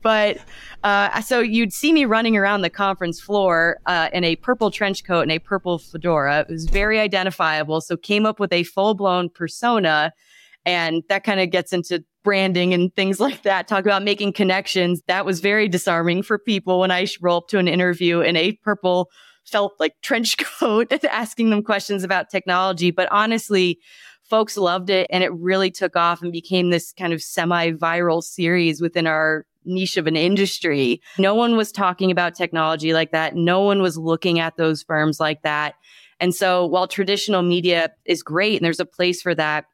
[0.02, 0.40] But
[0.84, 5.04] uh, so you'd see me running around the conference floor uh, in a purple trench
[5.04, 6.40] coat and a purple fedora.
[6.40, 7.80] It was very identifiable.
[7.80, 10.14] So came up with a full blown persona.
[10.66, 15.02] And that kind of gets into branding and things like that, talk about making connections.
[15.08, 18.54] That was very disarming for people when I roll up to an interview in a
[18.64, 19.10] purple
[19.46, 22.92] felt like trench coat asking them questions about technology.
[22.92, 23.80] But honestly,
[24.24, 28.24] folks loved it and it really took off and became this kind of semi viral
[28.24, 31.02] series within our niche of an industry.
[31.20, 33.36] No one was talking about technology like that.
[33.36, 35.76] No one was looking at those firms like that.
[36.20, 39.66] And so while traditional media is great and there's a place for that,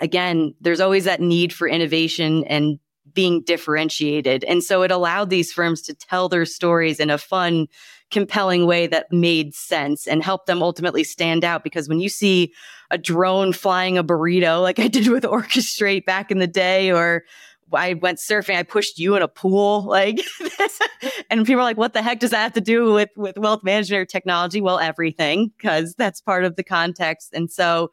[0.00, 2.78] again, there's always that need for innovation and
[3.12, 4.44] being differentiated.
[4.44, 7.68] And so it allowed these firms to tell their stories in a fun,
[8.10, 11.62] compelling way that made sense and helped them ultimately stand out.
[11.62, 12.52] Because when you see
[12.90, 17.24] a drone flying a burrito, like I did with Orchestrate back in the day, or
[17.72, 18.56] I went surfing.
[18.56, 20.20] I pushed you in a pool, like,
[21.30, 23.64] and people are like, "What the heck does that have to do with with wealth
[23.64, 27.30] management or technology?" Well, everything, because that's part of the context.
[27.32, 27.90] And so,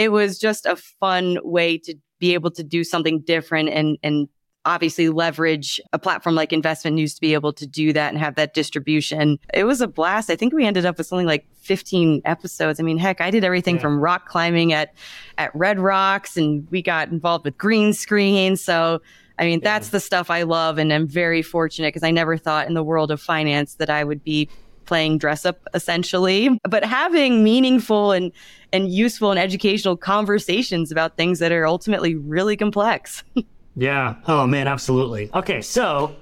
[0.00, 4.28] it was just a fun way to be able to do something different and and
[4.64, 8.34] obviously leverage a platform like investment news to be able to do that and have
[8.34, 9.38] that distribution.
[9.54, 10.28] It was a blast.
[10.28, 12.78] I think we ended up with something like 15 episodes.
[12.78, 13.80] I mean, heck, I did everything yeah.
[13.80, 14.92] from rock climbing at,
[15.38, 18.54] at Red Rocks and we got involved with green screen.
[18.54, 19.00] So,
[19.38, 19.64] I mean, yeah.
[19.64, 20.76] that's the stuff I love.
[20.76, 24.04] And I'm very fortunate because I never thought in the world of finance that I
[24.04, 24.50] would be
[24.90, 28.32] playing dress up essentially, but having meaningful and,
[28.72, 33.22] and useful and educational conversations about things that are ultimately really complex.
[33.76, 34.16] Yeah.
[34.26, 35.30] Oh man, absolutely.
[35.32, 36.14] Okay, so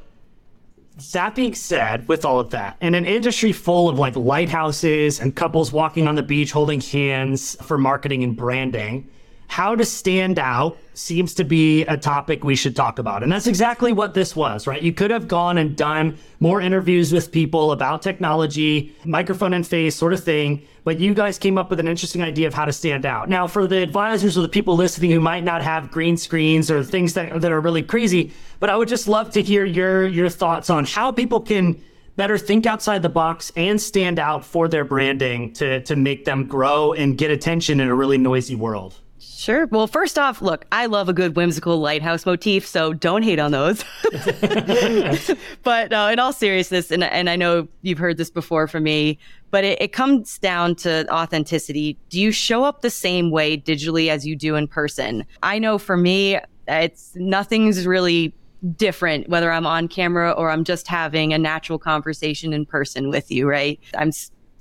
[1.13, 5.35] that being said, with all of that, in an industry full of like lighthouses and
[5.35, 9.09] couples walking on the beach holding hands for marketing and branding,
[9.49, 13.23] how to stand out seems to be a topic we should talk about.
[13.23, 14.81] And that's exactly what this was, right?
[14.81, 19.97] You could have gone and done more interviews with people about technology, microphone and face
[19.97, 22.73] sort of thing, but you guys came up with an interesting idea of how to
[22.73, 23.29] stand out.
[23.31, 26.85] Now, for the advisors or the people listening who might not have green screens or
[26.85, 30.29] things that, that are really crazy, but I would just love to hear your your
[30.29, 31.81] thoughts on how people can
[32.17, 36.47] better think outside the box and stand out for their branding to to make them
[36.47, 39.01] grow and get attention in a really noisy world.
[39.21, 39.67] Sure.
[39.67, 43.51] Well, first off, look, I love a good whimsical lighthouse motif, so don't hate on
[43.51, 43.85] those.
[45.63, 49.19] but uh, in all seriousness, and, and I know you've heard this before from me,
[49.51, 51.97] but it, it comes down to authenticity.
[52.11, 55.25] Do you show up the same way digitally as you do in person?
[55.43, 58.33] I know for me, it's nothing's really
[58.77, 63.31] different whether I'm on camera or I'm just having a natural conversation in person with
[63.31, 63.79] you, right?
[63.97, 64.11] I'm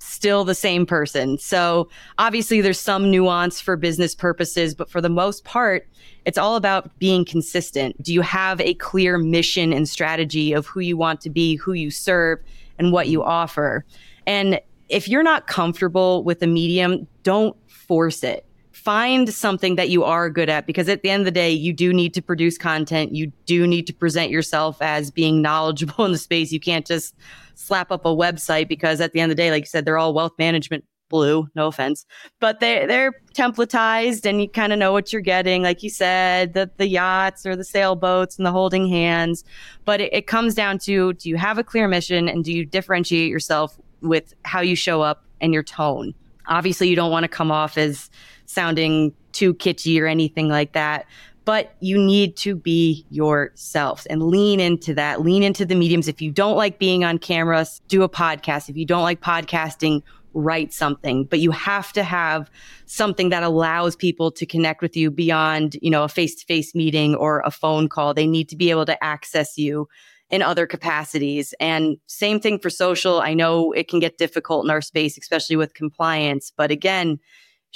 [0.08, 1.38] still the same person.
[1.38, 5.88] So obviously there's some nuance for business purposes, but for the most part,
[6.26, 8.02] it's all about being consistent.
[8.02, 11.74] Do you have a clear mission and strategy of who you want to be, who
[11.74, 12.40] you serve,
[12.80, 13.86] and what you offer?
[14.26, 18.46] And if you're not comfortable with the medium, don't force it.
[18.78, 21.74] Find something that you are good at because at the end of the day, you
[21.74, 23.14] do need to produce content.
[23.14, 26.52] You do need to present yourself as being knowledgeable in the space.
[26.52, 27.16] You can't just
[27.56, 29.98] slap up a website because at the end of the day, like you said, they're
[29.98, 32.06] all wealth management blue, no offense,
[32.40, 35.64] but they they're templatized and you kind of know what you're getting.
[35.64, 39.44] Like you said, the, the yachts or the sailboats and the holding hands.
[39.86, 42.66] But it, it comes down to, do you have a clear mission and do you
[42.66, 46.14] differentiate yourself with how you show up and your tone?
[46.48, 48.10] Obviously, you don't want to come off as
[48.48, 51.06] sounding too kitschy or anything like that
[51.48, 55.22] but you need to be yourself and lean into that.
[55.22, 56.10] Lean into the mediums.
[56.10, 58.68] If you don't like being on cameras, do a podcast.
[58.68, 60.02] If you don't like podcasting,
[60.34, 62.52] write something, but you have to have
[62.86, 66.76] something that allows people to connect with you beyond, you know, a face to face
[66.76, 68.14] meeting or a phone call.
[68.14, 69.88] They need to be able to access you
[70.30, 71.54] in other capacities.
[71.62, 73.22] And same thing for social.
[73.22, 77.20] I know it can get difficult in our space, especially with compliance, but again,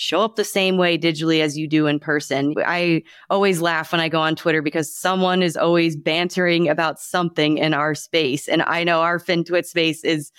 [0.02, 2.56] show up the same way digitally as you do in person.
[2.58, 7.60] I always laugh when I go on Twitter because someone is always bantering about something
[7.60, 8.48] in our space.
[8.48, 10.32] And I know our FinTwit space is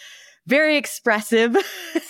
[0.48, 1.56] very expressive.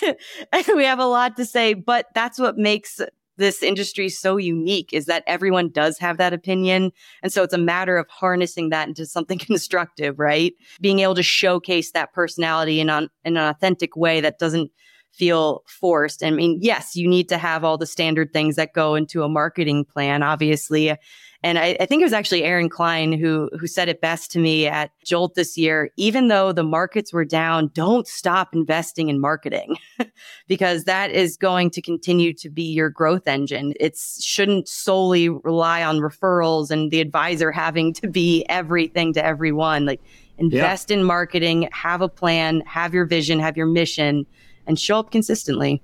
[0.75, 3.03] we have a lot to say, but that's what makes
[3.37, 6.91] this industry so unique is that everyone does have that opinion.
[7.23, 10.55] And so it's a matter of harnessing that into something constructive, right?
[10.81, 14.71] Being able to showcase that personality in, on, in an authentic way that doesn't
[15.13, 16.25] feel forced.
[16.25, 19.29] I mean, yes, you need to have all the standard things that go into a
[19.29, 20.97] marketing plan, obviously.
[21.45, 24.39] And I, I, think it was actually Aaron Klein who who said it best to
[24.39, 25.91] me at Jolt this year.
[25.97, 29.77] Even though the markets were down, don't stop investing in marketing
[30.47, 33.75] because that is going to continue to be your growth engine.
[33.81, 39.85] It shouldn't solely rely on referrals and the advisor having to be everything to everyone.
[39.85, 40.01] Like
[40.39, 40.99] invest yeah.
[40.99, 44.27] in marketing, have a plan, have your vision, have your mission
[44.67, 45.83] and show up consistently.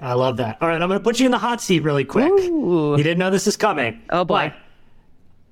[0.00, 0.58] I love that.
[0.60, 2.30] All right, I'm going to put you in the hot seat really quick.
[2.30, 2.96] Ooh.
[2.96, 4.02] You didn't know this is coming.
[4.10, 4.52] Oh boy.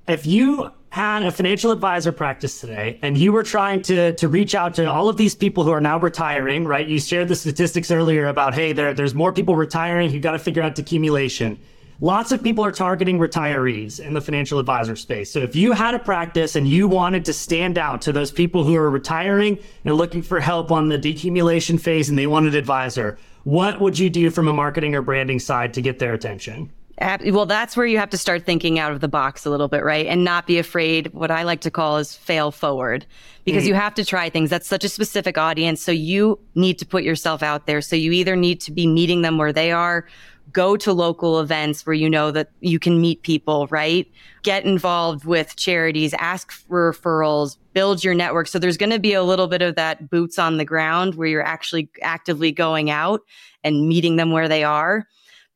[0.07, 4.29] But if you had a financial advisor practice today and you were trying to to
[4.29, 6.87] reach out to all of these people who are now retiring, right?
[6.87, 10.39] You shared the statistics earlier about hey, there, there's more people retiring, you got to
[10.39, 11.59] figure out accumulation.
[12.01, 15.31] Lots of people are targeting retirees in the financial advisor space.
[15.31, 18.65] So if you had a practice and you wanted to stand out to those people
[18.65, 22.55] who are retiring and looking for help on the decumulation phase and they want an
[22.55, 26.73] advisor, what would you do from a marketing or branding side to get their attention?
[26.99, 29.83] Well, that's where you have to start thinking out of the box a little bit,
[29.83, 30.07] right?
[30.07, 33.05] And not be afraid, what I like to call is fail forward,
[33.45, 33.69] because mm.
[33.69, 34.49] you have to try things.
[34.49, 35.83] That's such a specific audience.
[35.83, 37.81] So you need to put yourself out there.
[37.81, 40.07] So you either need to be meeting them where they are
[40.55, 44.11] go to local events where you know that you can meet people, right?
[44.43, 48.47] Get involved with charities, ask for referrals, build your network.
[48.47, 51.29] So there's going to be a little bit of that boots on the ground where
[51.29, 53.21] you're actually actively going out
[53.63, 55.07] and meeting them where they are.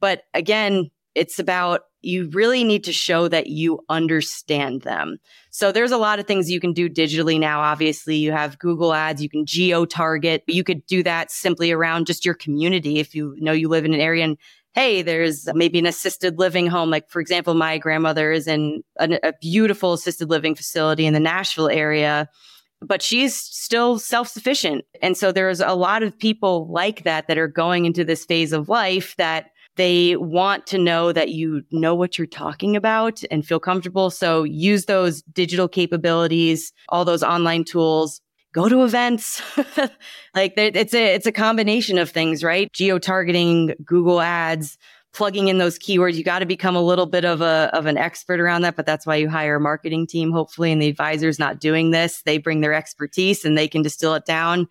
[0.00, 5.18] But again, it's about you really need to show that you understand them.
[5.50, 7.60] So there's a lot of things you can do digitally now.
[7.60, 10.44] Obviously, you have Google ads, you can geo target.
[10.46, 12.98] You could do that simply around just your community.
[12.98, 14.38] If you know you live in an area and
[14.78, 16.88] hey, there's maybe an assisted living home.
[16.88, 21.20] Like, for example, my grandmother is in a, a beautiful assisted living facility in the
[21.20, 22.28] Nashville area
[22.80, 24.84] but she's still self sufficient.
[25.02, 28.52] And so there's a lot of people like that that are going into this phase
[28.52, 33.46] of life that they want to know that you know what you're talking about and
[33.46, 34.10] feel comfortable.
[34.10, 38.20] So use those digital capabilities, all those online tools.
[38.52, 39.42] Go to events.
[40.34, 42.72] like it's a it's a combination of things, right?
[42.72, 44.78] Geo targeting, Google Ads,
[45.12, 46.14] plugging in those keywords.
[46.14, 48.86] You got to become a little bit of a of an expert around that, but
[48.86, 52.22] that's why you hire a marketing team, hopefully, and the advisor's not doing this.
[52.22, 54.68] They bring their expertise and they can distill it down.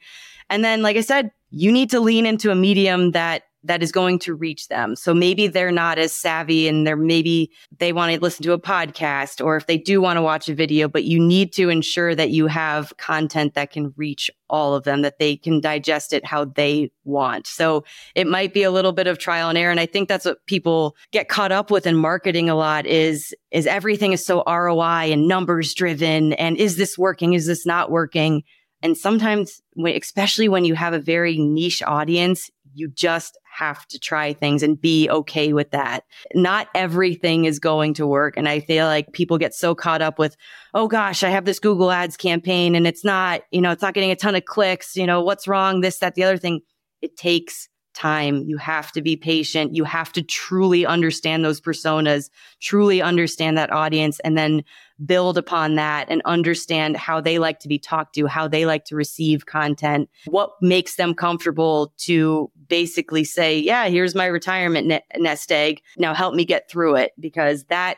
[0.50, 3.92] And then, like I said, you need to lean into a medium that that is
[3.92, 4.96] going to reach them.
[4.96, 8.60] So maybe they're not as savvy and they're maybe they want to listen to a
[8.60, 12.16] podcast or if they do want to watch a video, but you need to ensure
[12.16, 16.26] that you have content that can reach all of them, that they can digest it
[16.26, 17.48] how they want.
[17.48, 17.84] So
[18.16, 19.72] it might be a little bit of trial and error.
[19.72, 23.36] And I think that's what people get caught up with in marketing a lot is,
[23.52, 26.34] is everything is so ROI and numbers driven.
[26.34, 27.34] And is this working?
[27.34, 28.44] Is this not working?
[28.84, 34.34] And sometimes, especially when you have a very niche audience, you just have to try
[34.34, 36.04] things and be okay with that.
[36.36, 38.36] Not everything is going to work.
[38.38, 40.38] And I feel like people get so caught up with,
[40.74, 43.94] oh gosh, I have this Google ads campaign and it's not, you know, it's not
[43.94, 44.96] getting a ton of clicks.
[44.96, 45.82] You know, what's wrong?
[45.82, 46.62] This, that, the other thing.
[47.00, 48.44] It takes time.
[48.46, 49.76] You have to be patient.
[49.76, 52.30] You have to truly understand those personas,
[52.62, 54.64] truly understand that audience, and then
[55.06, 58.86] build upon that and understand how they like to be talked to, how they like
[58.86, 65.06] to receive content, what makes them comfortable to basically say, yeah, here's my retirement ne-
[65.18, 65.82] nest egg.
[65.98, 67.98] Now help me get through it because that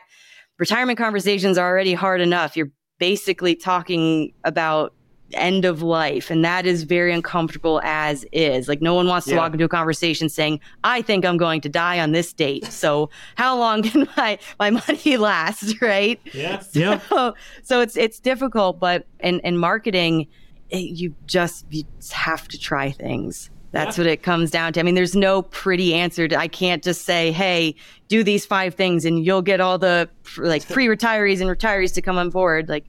[0.58, 2.56] retirement conversations are already hard enough.
[2.56, 4.92] You're basically talking about
[5.34, 6.30] end of life.
[6.30, 8.68] And that is very uncomfortable as is.
[8.68, 9.38] Like no one wants to yeah.
[9.38, 12.64] walk into a conversation saying, I think I'm going to die on this date.
[12.66, 15.74] So how long can my, my money last?
[15.80, 16.20] Right.
[16.34, 16.60] Yeah.
[16.70, 17.30] So, yeah.
[17.62, 20.26] so it's, it's difficult, but in, in marketing,
[20.68, 23.50] it, you just, you have to try things.
[23.72, 24.04] That's yeah.
[24.04, 24.80] what it comes down to.
[24.80, 26.26] I mean, there's no pretty answer.
[26.26, 27.76] To, I can't just say, "Hey,
[28.08, 30.08] do these five things, and you'll get all the
[30.38, 32.86] like pre-retirees and retirees to come on board." Like,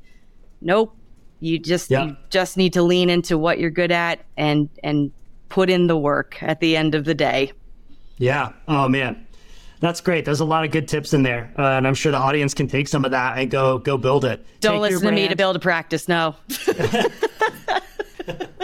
[0.62, 0.96] nope.
[1.40, 2.06] You just yeah.
[2.06, 5.12] you just need to lean into what you're good at and and
[5.50, 7.52] put in the work at the end of the day.
[8.18, 8.54] Yeah.
[8.68, 9.28] Oh man.
[9.80, 10.26] That's great.
[10.26, 12.68] There's a lot of good tips in there, uh, and I'm sure the audience can
[12.68, 14.46] take some of that and go go build it.
[14.60, 16.08] Don't take listen to me to build a practice.
[16.08, 16.36] No.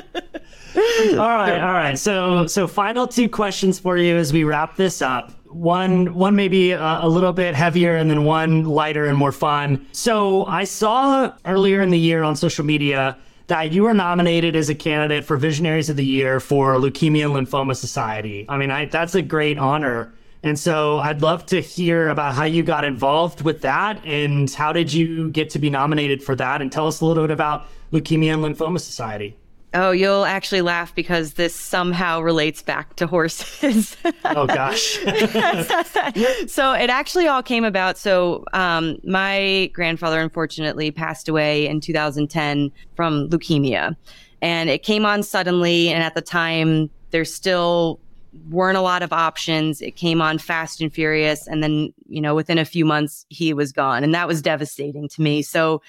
[1.11, 1.97] all right, all right.
[1.97, 6.71] So, so final two questions for you as we wrap this up one one maybe
[6.71, 9.85] a, uh, a, little bit heavier and then one lighter and more fun.
[9.91, 13.17] So I saw earlier in the year on social media
[13.47, 17.47] that you were nominated as a candidate for Visionaries of the Year for Leukemia and
[17.47, 18.45] Lymphoma Society.
[18.49, 20.13] I mean, I, that's a great honor.
[20.43, 24.71] And so I'd love to hear about how you got involved with that and how
[24.73, 27.65] did you get to be nominated for that and tell us a little bit about
[27.91, 29.35] Leukemia and Lymphoma Society.
[29.73, 33.97] Oh, you'll actually laugh because this somehow relates back to horses.
[34.25, 34.97] oh gosh.
[36.47, 37.97] so it actually all came about.
[37.97, 43.95] So um, my grandfather unfortunately passed away in 2010 from leukemia,
[44.41, 45.89] and it came on suddenly.
[45.89, 47.99] And at the time, there still
[48.49, 49.81] weren't a lot of options.
[49.81, 53.53] It came on fast and furious, and then you know within a few months he
[53.53, 55.41] was gone, and that was devastating to me.
[55.41, 55.81] So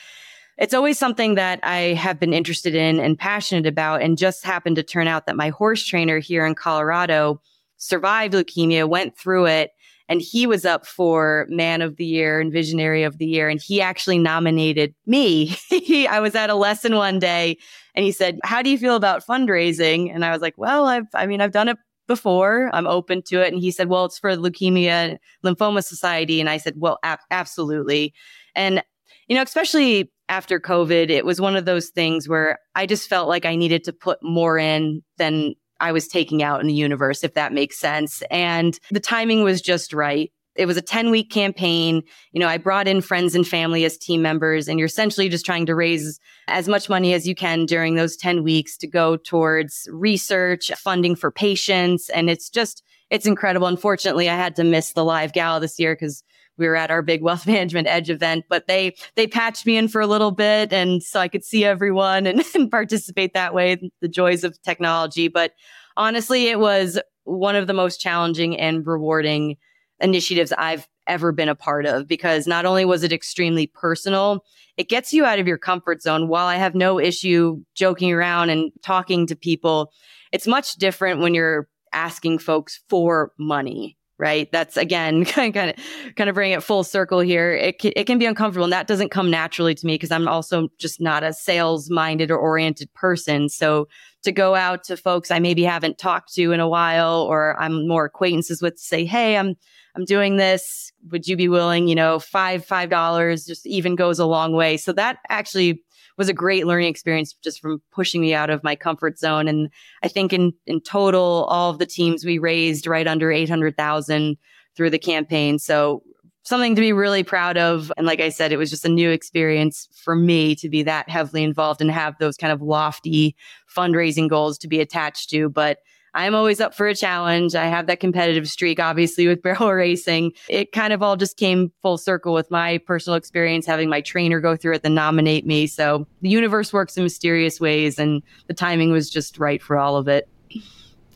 [0.58, 4.76] it's always something that I have been interested in and passionate about, and just happened
[4.76, 7.40] to turn out that my horse trainer here in Colorado
[7.76, 9.70] survived leukemia, went through it,
[10.08, 13.60] and he was up for Man of the Year and Visionary of the Year, and
[13.60, 15.56] he actually nominated me.
[16.10, 17.56] I was at a lesson one day,
[17.94, 21.06] and he said, "How do you feel about fundraising?" And I was like, "Well, I've,
[21.14, 21.78] I mean, I've done it."
[22.08, 23.52] Before I'm open to it.
[23.52, 26.40] And he said, Well, it's for the Leukemia Lymphoma Society.
[26.40, 28.14] And I said, Well, ab- absolutely.
[28.54, 28.82] And,
[29.26, 33.28] you know, especially after COVID, it was one of those things where I just felt
[33.28, 37.24] like I needed to put more in than I was taking out in the universe,
[37.24, 38.22] if that makes sense.
[38.30, 40.30] And the timing was just right.
[40.56, 42.02] It was a 10 week campaign.
[42.32, 45.46] You know, I brought in friends and family as team members, and you're essentially just
[45.46, 46.18] trying to raise
[46.48, 51.14] as much money as you can during those 10 weeks to go towards research, funding
[51.14, 52.10] for patients.
[52.10, 53.68] And it's just, it's incredible.
[53.68, 56.24] Unfortunately, I had to miss the live gala this year because
[56.58, 59.88] we were at our big wealth management edge event, but they, they patched me in
[59.88, 60.72] for a little bit.
[60.72, 65.28] And so I could see everyone and, and participate that way, the joys of technology.
[65.28, 65.52] But
[65.96, 69.56] honestly, it was one of the most challenging and rewarding
[70.00, 74.44] initiatives I've ever been a part of because not only was it extremely personal,
[74.76, 76.28] it gets you out of your comfort zone.
[76.28, 79.90] While I have no issue joking around and talking to people,
[80.32, 84.50] it's much different when you're asking folks for money right?
[84.52, 85.74] That's again kind of
[86.16, 87.52] kind of bring it full circle here.
[87.52, 90.28] It can, it can be uncomfortable, and that doesn't come naturally to me because I'm
[90.28, 93.48] also just not a sales minded or oriented person.
[93.48, 93.88] So
[94.24, 97.86] to go out to folks I maybe haven't talked to in a while, or I'm
[97.86, 99.56] more acquaintances with, say, hey, I'm
[99.94, 100.92] I'm doing this.
[101.10, 101.88] Would you be willing?
[101.88, 104.76] You know, five five dollars just even goes a long way.
[104.76, 105.82] So that actually
[106.18, 109.48] was a great learning experience just from pushing me out of my comfort zone.
[109.48, 109.70] And
[110.02, 114.36] I think in, in total, all of the teams we raised right under 800,000
[114.76, 115.58] through the campaign.
[115.58, 116.02] So
[116.42, 117.92] something to be really proud of.
[117.96, 121.08] And like I said, it was just a new experience for me to be that
[121.08, 123.36] heavily involved and have those kind of lofty
[123.74, 125.48] fundraising goals to be attached to.
[125.48, 125.78] But
[126.14, 127.54] I'm always up for a challenge.
[127.54, 130.32] I have that competitive streak, obviously, with barrel racing.
[130.48, 134.40] It kind of all just came full circle with my personal experience, having my trainer
[134.40, 135.66] go through it, then nominate me.
[135.66, 139.96] So the universe works in mysterious ways, and the timing was just right for all
[139.96, 140.28] of it.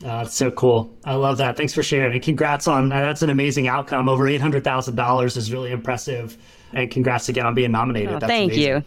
[0.03, 0.93] Uh, that's so cool.
[1.05, 1.55] I love that.
[1.55, 2.11] Thanks for sharing.
[2.11, 4.09] And Congrats on uh, that's an amazing outcome.
[4.09, 6.37] Over eight hundred thousand dollars is really impressive,
[6.73, 8.15] and congrats again on being nominated.
[8.15, 8.69] Oh, thank amazing.
[8.69, 8.83] you.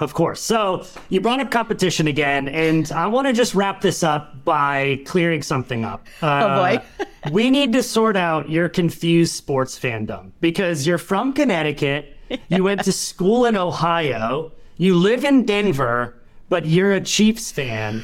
[0.00, 0.40] Of course.
[0.40, 5.00] So you brought up competition again, and I want to just wrap this up by
[5.04, 6.06] clearing something up.
[6.22, 7.30] Uh, oh boy.
[7.32, 12.16] we need to sort out your confused sports fandom because you're from Connecticut,
[12.48, 16.16] you went to school in Ohio, you live in Denver,
[16.48, 18.02] but you're a Chiefs fan.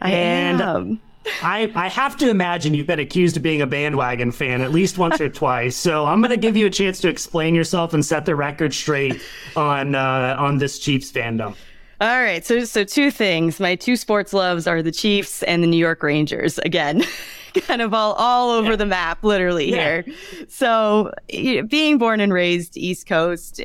[0.00, 1.00] I and am.
[1.42, 4.98] I, I have to imagine you've been accused of being a bandwagon fan at least
[4.98, 5.76] once or twice.
[5.76, 8.74] So I'm going to give you a chance to explain yourself and set the record
[8.74, 9.20] straight
[9.56, 11.54] on uh, on this Chiefs fandom.
[12.00, 13.60] All right, so so two things.
[13.60, 16.58] My two sports loves are the Chiefs and the New York Rangers.
[16.58, 17.04] Again,
[17.54, 18.76] kind of all all over yeah.
[18.76, 20.02] the map, literally yeah.
[20.02, 20.04] here.
[20.48, 23.62] So, being born and raised East Coast,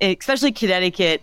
[0.00, 1.22] especially Connecticut,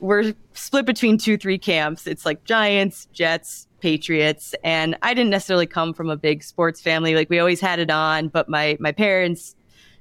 [0.00, 2.06] we're split between two, three camps.
[2.06, 4.54] It's like Giants, Jets, Patriots.
[4.62, 7.16] And I didn't necessarily come from a big sports family.
[7.16, 9.56] Like we always had it on, but my my parents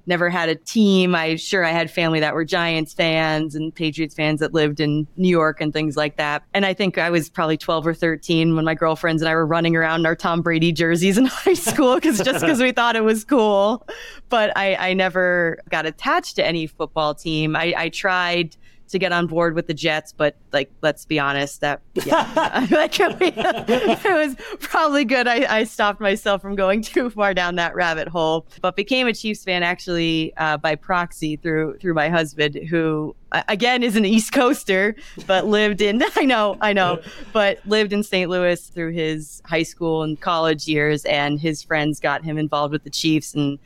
[0.07, 1.15] never had a team.
[1.15, 5.07] I sure I had family that were Giants fans and Patriots fans that lived in
[5.17, 6.43] New York and things like that.
[6.53, 9.45] And I think I was probably 12 or 13 when my girlfriends and I were
[9.45, 12.95] running around in our Tom Brady jerseys in high school because just because we thought
[12.95, 13.87] it was cool.
[14.29, 17.55] But I, I never got attached to any football team.
[17.55, 18.55] I, I tried
[18.91, 22.99] to get on board with the Jets, but like, let's be honest, that yeah, like,
[22.99, 25.27] it was probably good.
[25.27, 29.13] I, I stopped myself from going too far down that rabbit hole, but became a
[29.13, 33.15] Chiefs fan actually uh, by proxy through through my husband, who
[33.47, 37.01] again is an East Coaster, but lived in I know I know,
[37.33, 38.29] but lived in St.
[38.29, 42.83] Louis through his high school and college years, and his friends got him involved with
[42.83, 43.59] the Chiefs and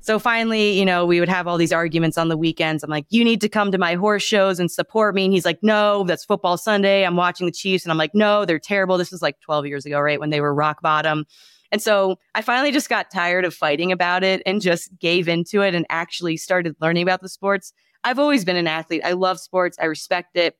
[0.00, 2.82] so finally, you know, we would have all these arguments on the weekends.
[2.82, 5.24] I'm like, you need to come to my horse shows and support me.
[5.26, 7.04] And he's like, no, that's football Sunday.
[7.04, 7.84] I'm watching the Chiefs.
[7.84, 8.96] And I'm like, no, they're terrible.
[8.96, 10.18] This was like 12 years ago, right?
[10.18, 11.26] When they were rock bottom.
[11.70, 15.60] And so I finally just got tired of fighting about it and just gave into
[15.60, 17.72] it and actually started learning about the sports.
[18.02, 19.02] I've always been an athlete.
[19.04, 19.76] I love sports.
[19.80, 20.56] I respect it.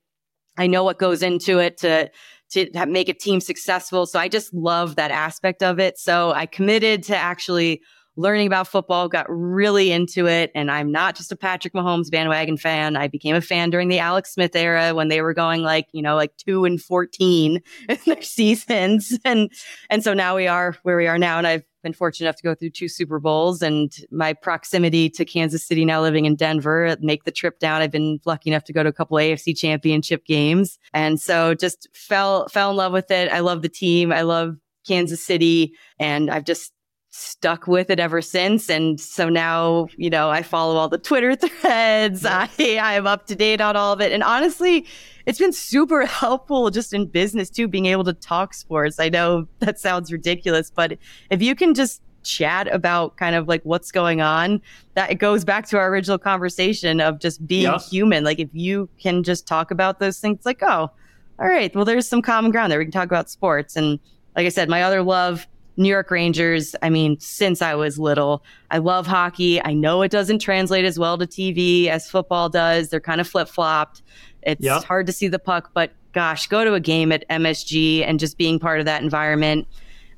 [0.59, 2.11] I know what goes into it to
[2.51, 4.07] to make a team successful.
[4.07, 5.99] So I just love that aspect of it.
[5.99, 7.81] So I committed to actually
[8.17, 10.51] learning about football, got really into it.
[10.55, 12.97] And I'm not just a Patrick Mahomes bandwagon fan.
[12.97, 16.03] I became a fan during the Alex Smith era when they were going like, you
[16.03, 19.19] know, like two and 14 in their seasons.
[19.31, 19.53] And,
[19.91, 21.39] and so now we are where we are now.
[21.39, 25.25] And I've been fortunate enough to go through two Super Bowls and my proximity to
[25.25, 27.81] Kansas City now living in Denver, make the trip down.
[27.81, 30.79] I've been lucky enough to go to a couple AFC championship games.
[30.95, 33.31] And so just fell, fell in love with it.
[33.31, 34.13] I love the team.
[34.13, 34.57] I love
[34.87, 36.73] Kansas City and I've just
[37.11, 38.71] stuck with it ever since.
[38.71, 42.25] And so now, you know, I follow all the Twitter threads.
[42.25, 44.13] I, I am up to date on all of it.
[44.13, 44.87] And honestly,
[45.27, 49.01] it's been super helpful just in business too, being able to talk sports.
[49.01, 50.99] I know that sounds ridiculous, but
[51.31, 54.61] if you can just chat about kind of like what's going on,
[54.95, 57.79] that it goes back to our original conversation of just being yeah.
[57.79, 58.23] human.
[58.23, 60.91] Like if you can just talk about those things, like, oh,
[61.39, 62.79] all right, well, there's some common ground there.
[62.79, 63.75] We can talk about sports.
[63.75, 63.99] And
[64.37, 65.49] like I said, my other love
[65.81, 69.65] New York Rangers, I mean, since I was little, I love hockey.
[69.65, 72.91] I know it doesn't translate as well to TV as football does.
[72.91, 74.03] They're kind of flip flopped.
[74.43, 74.85] It's yep.
[74.85, 78.37] hard to see the puck, but gosh, go to a game at MSG and just
[78.37, 79.67] being part of that environment.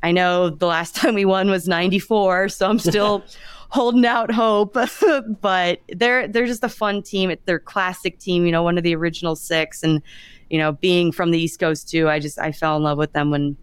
[0.03, 3.25] I know the last time we won was 94, so I'm still
[3.69, 4.77] holding out hope.
[5.41, 7.35] but they're they're just a fun team.
[7.45, 9.85] They're classic team, you know, one of the original six.
[9.85, 10.03] And,
[10.51, 13.13] you know, being from the East Coast too, I just I fell in love with
[13.13, 13.57] them when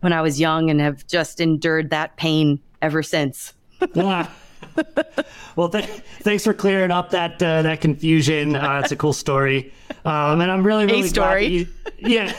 [0.00, 3.54] when I was young and have just endured that pain ever since.
[3.94, 4.28] yeah.
[5.56, 5.86] well, th-
[6.20, 8.54] thanks for clearing up that uh, that confusion.
[8.56, 9.72] Uh, it's a cool story,
[10.04, 11.46] um, and I'm really really a story.
[11.46, 11.66] You,
[11.98, 12.32] yeah.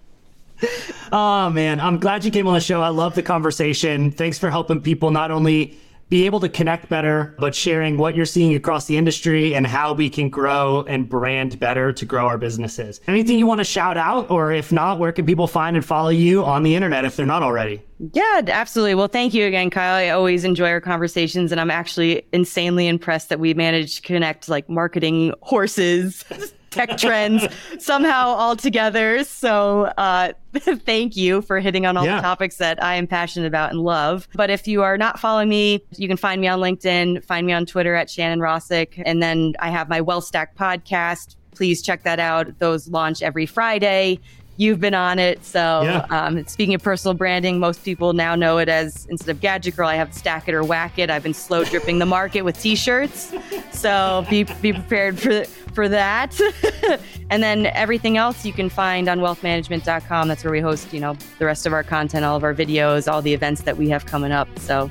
[1.12, 2.82] oh man, I'm glad you came on the show.
[2.82, 4.10] I love the conversation.
[4.10, 5.78] Thanks for helping people not only
[6.12, 9.94] be able to connect better, but sharing what you're seeing across the industry and how
[9.94, 13.00] we can grow and brand better to grow our businesses.
[13.06, 16.10] Anything you want to shout out, or if not, where can people find and follow
[16.10, 17.82] you on the internet if they're not already?
[18.12, 18.94] Yeah, absolutely.
[18.94, 19.94] Well, thank you again, Kyle.
[19.94, 24.50] I always enjoy our conversations, and I'm actually insanely impressed that we managed to connect
[24.50, 26.26] like marketing horses.
[26.72, 27.46] tech trends
[27.78, 29.22] somehow all together.
[29.24, 32.16] So uh, thank you for hitting on all yeah.
[32.16, 34.28] the topics that I am passionate about and love.
[34.34, 37.52] But if you are not following me, you can find me on LinkedIn, find me
[37.52, 39.00] on Twitter at Shannon Rosic.
[39.04, 41.36] And then I have my Wealthstack podcast.
[41.54, 42.58] Please check that out.
[42.58, 44.18] Those launch every Friday
[44.56, 45.44] you've been on it.
[45.44, 46.06] So, yeah.
[46.10, 49.88] um, speaking of personal branding, most people now know it as instead of Gadget Girl,
[49.88, 51.10] I have Stack It or Whack It.
[51.10, 53.34] I've been slow dripping the market with T-shirts.
[53.72, 56.38] So be be prepared for for that.
[57.30, 60.28] and then everything else you can find on wealthmanagement.com.
[60.28, 63.10] That's where we host, you know, the rest of our content, all of our videos,
[63.10, 64.48] all the events that we have coming up.
[64.58, 64.90] So,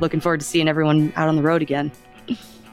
[0.00, 1.90] looking forward to seeing everyone out on the road again.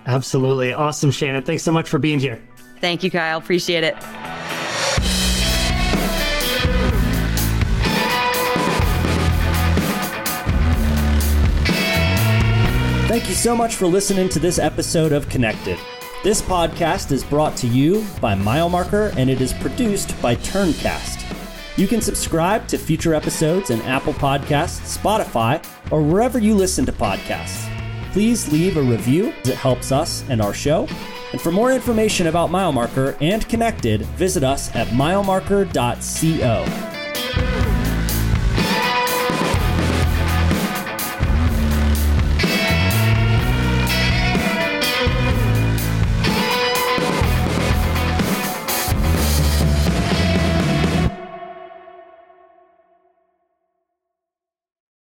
[0.06, 0.74] Absolutely.
[0.74, 1.44] Awesome, Shannon.
[1.44, 2.42] Thanks so much for being here.
[2.80, 3.38] Thank you, Kyle.
[3.38, 3.96] Appreciate it.
[13.20, 15.78] Thank you so much for listening to this episode of Connected.
[16.24, 21.26] This podcast is brought to you by MileMarker and it is produced by Turncast.
[21.78, 25.62] You can subscribe to future episodes in Apple Podcasts, Spotify,
[25.92, 27.70] or wherever you listen to podcasts.
[28.14, 30.88] Please leave a review, it helps us and our show.
[31.34, 36.99] And for more information about MileMarker and Connected, visit us at milemarker.co.